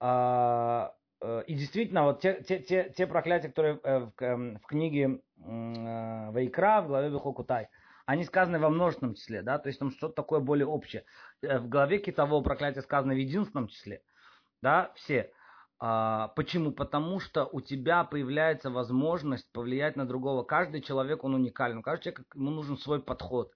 э, 0.00 0.88
э, 1.20 1.42
и 1.46 1.54
действительно 1.54 2.04
вот 2.04 2.20
те, 2.20 2.42
те, 2.42 2.60
те, 2.60 2.92
те 2.96 3.06
проклятия, 3.06 3.48
которые 3.48 3.80
э, 3.82 3.98
в, 4.00 4.12
э, 4.22 4.36
в 4.58 4.66
книге 4.66 5.20
э, 5.36 6.30
Вайкра 6.30 6.82
в 6.82 6.88
главе 6.88 7.10
Бехокутай, 7.10 7.68
они 8.08 8.24
сказаны 8.24 8.58
во 8.58 8.70
множественном 8.70 9.16
числе, 9.16 9.42
да, 9.42 9.58
то 9.58 9.66
есть 9.66 9.78
там 9.78 9.90
что-то 9.90 10.14
такое 10.14 10.40
более 10.40 10.66
общее. 10.66 11.04
Э, 11.42 11.58
в 11.58 11.68
главе 11.68 11.98
китового 11.98 12.42
проклятия 12.42 12.80
сказано 12.80 13.12
в 13.12 13.18
единственном 13.18 13.68
числе, 13.68 14.00
да, 14.62 14.92
все. 14.94 15.30
А, 15.78 16.28
почему? 16.28 16.72
Потому 16.72 17.20
что 17.20 17.44
у 17.44 17.60
тебя 17.60 18.04
появляется 18.04 18.70
возможность 18.70 19.52
повлиять 19.52 19.96
на 19.96 20.06
другого. 20.08 20.42
Каждый 20.42 20.80
человек, 20.80 21.22
он 21.22 21.34
уникален. 21.34 21.82
Каждый 21.82 22.04
человек, 22.04 22.26
ему 22.34 22.50
нужен 22.50 22.78
свой 22.78 23.02
подход. 23.02 23.52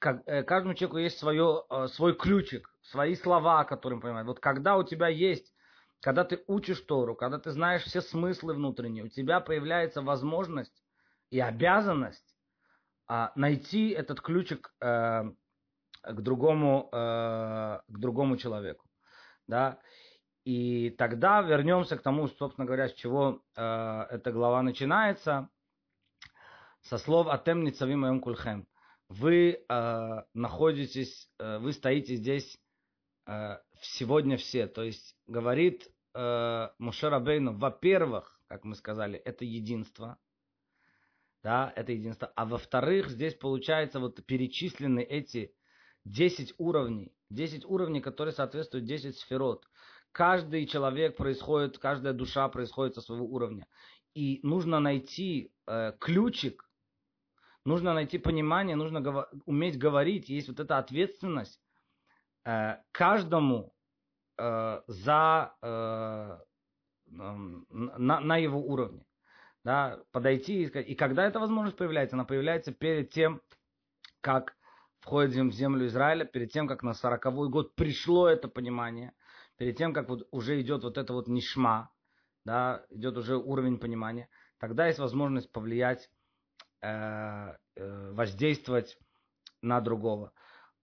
Как, 0.00 0.24
э, 0.26 0.42
каждому 0.42 0.74
человеку 0.74 0.98
есть 0.98 1.20
свое, 1.20 1.62
э, 1.70 1.86
свой 1.86 2.16
ключик, 2.16 2.74
свои 2.80 3.14
слова, 3.14 3.62
которые 3.62 3.98
он 3.98 4.02
понимает. 4.02 4.26
Вот 4.26 4.40
когда 4.40 4.78
у 4.78 4.82
тебя 4.82 5.06
есть, 5.06 5.54
когда 6.00 6.24
ты 6.24 6.42
учишь 6.48 6.80
Тору, 6.80 7.14
когда 7.14 7.38
ты 7.38 7.52
знаешь 7.52 7.84
все 7.84 8.00
смыслы 8.00 8.54
внутренние, 8.54 9.04
у 9.04 9.08
тебя 9.08 9.38
появляется 9.38 10.02
возможность 10.02 10.82
и 11.30 11.38
обязанность 11.38 12.31
найти 13.34 13.90
этот 13.90 14.20
ключик 14.20 14.74
э, 14.80 15.24
к 16.02 16.20
другому, 16.20 16.88
э, 16.92 17.80
к 17.86 17.98
другому 17.98 18.36
человеку. 18.36 18.86
Да? 19.46 19.78
И 20.44 20.90
тогда 20.90 21.42
вернемся 21.42 21.96
к 21.96 22.02
тому, 22.02 22.28
собственно 22.28 22.66
говоря, 22.66 22.88
с 22.88 22.94
чего 22.94 23.42
э, 23.56 24.06
эта 24.10 24.32
глава 24.32 24.62
начинается. 24.62 25.48
Со 26.82 26.98
слов 26.98 27.28
«Атем 27.28 27.62
ницавим 27.62 28.00
моем 28.00 28.20
кульхем». 28.20 28.66
Вы 29.08 29.64
э, 29.68 30.22
находитесь, 30.34 31.30
э, 31.38 31.58
вы 31.58 31.72
стоите 31.72 32.16
здесь 32.16 32.58
э, 33.26 33.58
сегодня 33.82 34.36
все. 34.36 34.66
То 34.66 34.82
есть 34.82 35.16
говорит 35.26 35.86
э, 36.14 36.68
Мушерабейну, 36.78 37.56
во-первых, 37.56 38.40
как 38.48 38.64
мы 38.64 38.74
сказали, 38.74 39.18
это 39.18 39.44
единство, 39.44 40.18
да, 41.42 41.72
это 41.74 41.92
единство, 41.92 42.32
а 42.36 42.44
во-вторых, 42.44 43.08
здесь 43.08 43.34
получается 43.34 43.98
вот 43.98 44.24
перечислены 44.24 45.00
эти 45.00 45.52
10 46.04 46.54
уровней, 46.58 47.12
10 47.30 47.64
уровней, 47.64 48.00
которые 48.00 48.32
соответствуют 48.32 48.86
10 48.86 49.18
сферот. 49.18 49.68
Каждый 50.12 50.66
человек 50.66 51.16
происходит, 51.16 51.78
каждая 51.78 52.12
душа 52.12 52.48
происходит 52.48 52.94
со 52.94 53.00
своего 53.00 53.26
уровня. 53.26 53.66
И 54.14 54.40
нужно 54.42 54.78
найти 54.78 55.52
э, 55.66 55.92
ключик, 55.98 56.68
нужно 57.64 57.94
найти 57.94 58.18
понимание, 58.18 58.76
нужно 58.76 59.00
гов- 59.00 59.28
уметь 59.46 59.78
говорить. 59.78 60.28
Есть 60.28 60.48
вот 60.48 60.60
эта 60.60 60.78
ответственность 60.78 61.60
э, 62.44 62.76
каждому 62.92 63.74
э, 64.38 64.82
за, 64.86 65.54
э, 65.62 66.38
на, 67.06 68.20
на 68.20 68.36
его 68.36 68.60
уровне. 68.60 69.06
Да, 69.64 70.00
подойти 70.10 70.64
и. 70.64 70.66
И 70.66 70.94
когда 70.94 71.26
эта 71.26 71.38
возможность 71.38 71.76
появляется? 71.76 72.16
Она 72.16 72.24
появляется 72.24 72.72
перед 72.72 73.10
тем, 73.10 73.40
как 74.20 74.56
входим 75.00 75.50
в 75.50 75.54
землю 75.54 75.86
Израиля, 75.86 76.24
перед 76.24 76.50
тем, 76.52 76.66
как 76.66 76.82
на 76.82 76.94
сороковой 76.94 77.48
год 77.48 77.74
пришло 77.74 78.28
это 78.28 78.48
понимание, 78.48 79.12
перед 79.56 79.76
тем, 79.76 79.92
как 79.92 80.08
вот 80.08 80.26
уже 80.30 80.60
идет 80.60 80.84
вот 80.84 80.96
это 80.96 81.12
вот 81.12 81.28
нишма, 81.28 81.90
да, 82.44 82.84
идет 82.90 83.16
уже 83.16 83.36
уровень 83.36 83.78
понимания, 83.78 84.28
тогда 84.58 84.86
есть 84.86 84.98
возможность 84.98 85.50
повлиять, 85.50 86.08
э, 86.80 87.56
э, 87.76 88.12
воздействовать 88.12 88.98
на 89.60 89.80
другого. 89.80 90.32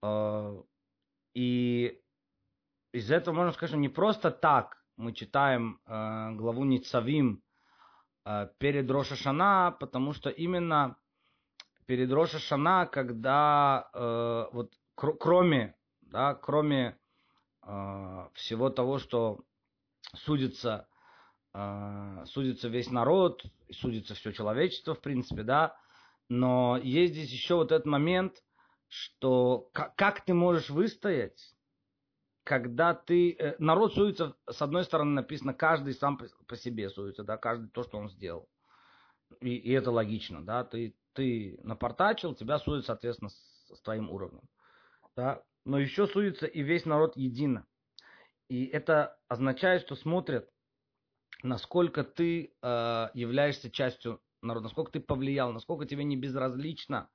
Э, 0.01 0.61
и 1.33 2.01
из 2.91 3.11
этого 3.11 3.35
можно 3.35 3.53
сказать, 3.53 3.71
что 3.71 3.77
не 3.77 3.89
просто 3.89 4.31
так 4.31 4.83
мы 4.97 5.13
читаем 5.13 5.79
э, 5.85 6.31
главу 6.33 6.65
Ницавим 6.65 7.41
перед 8.60 8.89
Рошашана, 8.91 9.75
потому 9.79 10.13
что 10.13 10.29
именно 10.29 10.97
перед 11.89 12.12
Роша 12.12 12.38
Шана, 12.38 12.86
когда 12.86 13.89
э, 13.95 14.45
вот 14.53 14.71
кр- 14.93 15.17
кроме, 15.17 15.75
да, 16.01 16.36
кроме 16.36 16.99
э, 17.63 18.27
всего 18.36 18.69
того, 18.69 18.99
что 18.99 19.39
судится, 20.13 20.88
э, 21.55 22.23
судится 22.27 22.67
весь 22.67 22.91
народ, 22.91 23.43
судится 23.71 24.13
все 24.13 24.32
человечество, 24.34 24.93
в 24.93 25.01
принципе, 25.01 25.41
да, 25.41 25.75
но 26.29 26.77
есть 26.77 27.13
здесь 27.13 27.32
еще 27.32 27.55
вот 27.55 27.71
этот 27.71 27.88
момент, 27.88 28.36
что 28.88 29.71
как, 29.73 29.95
как 29.95 30.23
ты 30.23 30.36
можешь 30.36 30.69
выстоять, 30.69 31.55
когда 32.49 32.95
ты... 32.95 33.35
Э, 33.38 33.55
народ 33.59 33.93
суется, 33.93 34.35
с 34.49 34.59
одной 34.63 34.83
стороны 34.83 35.12
написано, 35.12 35.53
каждый 35.53 35.93
сам 35.93 36.17
по, 36.17 36.55
себе 36.55 36.89
суется, 36.89 37.23
да, 37.23 37.38
каждый 37.38 37.69
то, 37.69 37.83
что 37.83 37.99
он 37.99 38.09
сделал. 38.09 38.49
И, 39.39 39.55
и 39.55 39.71
это 39.71 39.91
логично, 39.91 40.43
да, 40.43 40.63
ты, 40.63 40.95
ты 41.13 41.59
напортачил, 41.62 42.33
тебя 42.33 42.57
судят, 42.57 42.88
соответственно, 42.88 43.29
с, 43.29 43.71
с 43.75 43.81
твоим 43.81 44.09
уровнем. 44.09 44.41
Да? 45.15 45.43
Но 45.63 45.77
еще 45.77 46.07
судится 46.07 46.47
и 46.47 46.63
весь 46.63 46.88
народ 46.88 47.15
едино. 47.15 47.67
И 48.47 48.65
это 48.65 49.15
означает, 49.27 49.83
что 49.83 49.95
смотрят, 49.95 50.49
насколько 51.43 52.03
ты 52.03 52.55
э, 52.63 53.09
являешься 53.13 53.69
частью 53.69 54.23
народа, 54.41 54.63
насколько 54.63 54.93
ты 54.93 54.99
повлиял, 55.01 55.53
насколько 55.53 55.85
тебе 55.85 56.03
не 56.03 56.17
безразлично, 56.17 57.12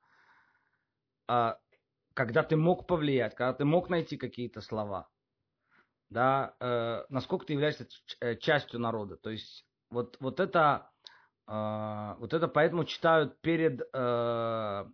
э, 1.29 1.55
когда 2.15 2.45
ты 2.45 2.57
мог 2.57 2.87
повлиять, 2.87 3.35
когда 3.35 3.53
ты 3.53 3.65
мог 3.65 3.91
найти 3.91 4.17
какие-то 4.17 4.61
слова, 4.61 5.11
да, 6.15 6.55
э, 6.61 7.05
насколько 7.09 7.45
ты 7.45 7.55
являешься 7.55 7.89
э, 8.21 8.37
частью 8.37 8.79
народа. 8.79 9.17
То 9.17 9.31
есть 9.31 9.67
вот, 9.91 10.17
вот 10.21 10.39
это 10.39 10.91
а, 11.47 12.17
вот 12.21 12.33
это 12.33 12.49
поэтому 12.49 12.85
читают 12.85 13.41
перед, 13.41 13.83
э, 13.93 14.85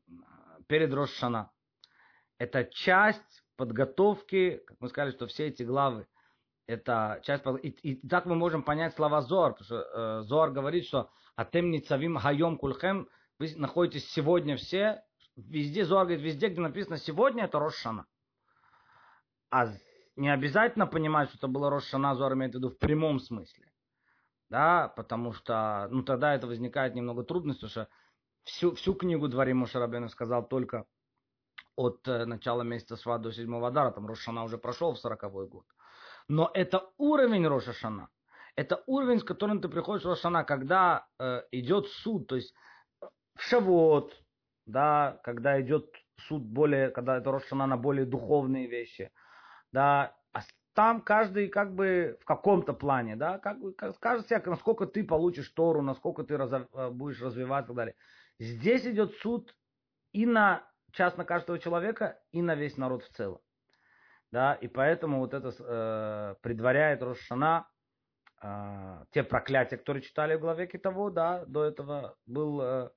перед 0.67 0.93
Рошана. 0.93 1.53
Это 2.39 2.65
часть 2.65 3.45
подготовки, 3.57 4.63
как 4.67 4.79
мы 4.81 4.89
сказали, 4.89 5.13
что 5.13 5.27
все 5.27 5.49
эти 5.49 5.63
главы, 5.63 6.07
это 6.67 7.21
часть, 7.23 7.45
и, 7.63 7.69
и 7.69 8.09
так 8.09 8.25
мы 8.25 8.35
можем 8.35 8.63
понять 8.63 8.95
слова 8.95 9.21
Зор, 9.21 9.53
потому 9.53 9.67
что 9.67 9.77
э, 9.77 10.23
Зор 10.23 10.51
говорит, 10.51 10.87
что 10.87 11.11
Атем 11.37 11.71
Ницавим 11.71 12.17
Хайом 12.17 12.57
Кульхем, 12.57 13.09
вы 13.39 13.53
находитесь 13.57 14.11
сегодня 14.11 14.57
все, 14.57 15.05
везде, 15.37 15.85
Зор 15.85 16.07
говорит, 16.07 16.25
везде, 16.25 16.49
где 16.49 16.61
написано 16.63 16.97
сегодня, 16.97 17.45
это 17.45 17.59
Рошана. 17.59 18.07
А 19.51 19.69
не 20.17 20.29
обязательно 20.29 20.87
понимать, 20.87 21.29
что 21.29 21.39
это 21.39 21.49
было 21.49 21.71
Рошана, 21.71 22.15
Зор 22.15 22.35
имеет 22.35 22.53
в 22.53 22.57
виду 22.57 22.71
в 22.71 22.79
прямом 22.79 23.21
смысле. 23.21 23.71
Да, 24.49 24.89
потому 24.97 25.33
что, 25.33 25.87
ну, 25.91 26.03
тогда 26.03 26.35
это 26.35 26.47
возникает 26.47 26.95
немного 26.95 27.23
трудность, 27.23 27.61
потому 27.61 27.71
что 27.71 27.89
всю, 28.43 28.75
всю 28.75 28.95
книгу 28.95 29.29
Дворим 29.29 29.59
Мушарабену 29.59 30.09
сказал 30.09 30.47
только 30.47 30.87
от 31.77 32.07
э, 32.09 32.25
начала 32.25 32.63
месяца 32.63 32.97
Шва 32.97 33.19
до 33.19 33.33
седьмого 33.33 33.69
Адара, 33.69 33.93
там 33.93 34.07
Рошана 34.07 34.45
уже 34.45 34.59
прошел 34.59 34.93
в 34.93 34.99
сороковой 34.99 35.47
год. 35.47 35.65
Но 36.29 36.51
это 36.53 36.91
уровень 36.99 37.47
Рошашана, 37.47 38.09
это 38.57 38.83
уровень, 38.87 39.21
с 39.21 39.25
которым 39.25 39.61
ты 39.61 39.69
приходишь 39.69 40.05
в 40.05 40.09
Рошана, 40.09 40.45
когда 40.45 41.07
э, 41.19 41.43
идет 41.53 41.87
суд, 41.89 42.27
то 42.27 42.37
есть 42.37 42.53
в 43.37 43.43
Шавот, 43.43 44.15
да, 44.67 45.21
когда 45.25 45.61
идет 45.61 45.87
суд 46.19 46.43
более, 46.43 46.91
когда 46.91 47.19
это 47.19 47.31
Рошана 47.31 47.67
на 47.67 47.77
более 47.77 48.05
духовные 48.05 48.67
вещи, 48.67 49.11
да, 49.73 50.15
там 50.75 51.03
каждый 51.03 51.49
как 51.49 51.75
бы 51.75 52.17
в 52.21 52.25
каком-то 52.25 52.73
плане, 52.73 53.17
да, 53.17 53.39
как 53.39 53.61
бы 53.61 53.75
скажет 53.97 54.29
себе, 54.29 54.43
насколько 54.47 54.87
ты 54.87 55.05
получишь 55.05 55.49
Тору, 55.51 55.83
насколько 55.83 56.23
ты 56.23 56.37
раз, 56.37 56.53
э, 56.53 56.91
будешь 56.91 57.21
развиваться 57.21 57.73
и 57.73 57.75
так 57.75 57.77
далее. 57.77 57.95
Здесь 58.39 58.87
идет 58.87 59.15
суд 59.17 59.55
и 60.13 60.27
на 60.27 60.67
частно 60.93 61.25
каждого 61.25 61.59
человека, 61.59 62.21
и 62.33 62.41
на 62.41 62.55
весь 62.55 62.77
народ 62.77 63.03
в 63.03 63.11
целом. 63.11 63.41
Да, 64.33 64.55
и 64.55 64.69
поэтому 64.69 65.19
вот 65.19 65.35
это 65.35 65.53
э, 65.59 66.35
предваряет 66.41 67.03
Рошана 67.03 67.69
э, 68.41 69.05
те 69.11 69.25
проклятия, 69.25 69.77
которые 69.77 70.03
читали 70.03 70.37
в 70.37 70.41
главе 70.41 70.69
Китово, 70.69 71.11
да, 71.11 71.45
до 71.47 71.65
этого 71.65 72.17
был 72.27 72.61
э, 72.63 72.91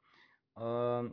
э, 0.57 1.09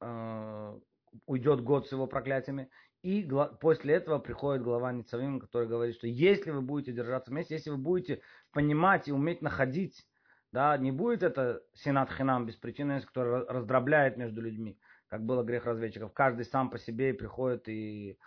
э, 0.00 0.80
уйдет 1.26 1.60
год 1.60 1.88
с 1.88 1.92
его 1.92 2.06
проклятиями. 2.06 2.70
И 3.06 3.22
после 3.60 3.94
этого 3.94 4.18
приходит 4.18 4.64
глава 4.64 4.90
Ницавим, 4.90 5.38
который 5.38 5.68
говорит, 5.68 5.94
что 5.94 6.08
если 6.08 6.50
вы 6.50 6.60
будете 6.60 6.90
держаться 6.90 7.30
вместе, 7.30 7.54
если 7.54 7.70
вы 7.70 7.76
будете 7.76 8.20
понимать 8.50 9.06
и 9.06 9.12
уметь 9.12 9.42
находить, 9.42 10.04
да, 10.50 10.76
не 10.76 10.90
будет 10.90 11.22
это 11.22 11.62
сенат 11.72 12.10
хинам 12.10 12.46
беспричинность, 12.46 13.06
который 13.06 13.46
раздробляет 13.46 14.16
между 14.16 14.42
людьми, 14.42 14.76
как 15.06 15.24
было 15.24 15.44
грех 15.44 15.66
разведчиков. 15.66 16.12
Каждый 16.14 16.46
сам 16.46 16.68
по 16.68 16.78
себе 16.78 17.14
приходит 17.14 17.68
и... 17.68 18.18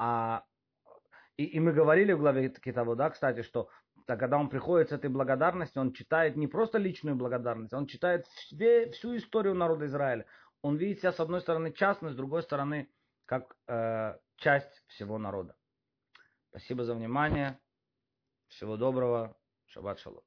А, 0.00 0.42
и, 1.36 1.44
и 1.44 1.60
мы 1.60 1.72
говорили 1.72 2.12
в 2.12 2.18
главе 2.18 2.48
Китаво, 2.48 2.96
да, 2.96 3.10
кстати, 3.10 3.42
что 3.42 3.68
так, 4.04 4.18
когда 4.18 4.36
он 4.36 4.48
приходит 4.48 4.88
с 4.88 4.92
этой 4.92 5.10
благодарностью, 5.10 5.80
он 5.80 5.92
читает 5.92 6.34
не 6.34 6.48
просто 6.48 6.78
личную 6.78 7.14
благодарность, 7.14 7.72
он 7.72 7.86
читает 7.86 8.26
все, 8.26 8.90
всю 8.90 9.16
историю 9.16 9.54
народа 9.54 9.86
Израиля. 9.86 10.26
Он 10.60 10.74
видит 10.74 10.98
себя, 10.98 11.12
с 11.12 11.20
одной 11.20 11.40
стороны, 11.40 11.72
частно, 11.72 12.10
с 12.10 12.16
другой 12.16 12.42
стороны, 12.42 12.88
как 13.26 13.56
э, 13.68 14.16
часть 14.36 14.82
всего 14.88 15.18
народа. 15.18 15.56
Спасибо 16.50 16.84
за 16.84 16.94
внимание. 16.94 17.58
Всего 18.48 18.76
доброго. 18.76 19.36
Шаббат 19.66 19.98
шалом. 19.98 20.22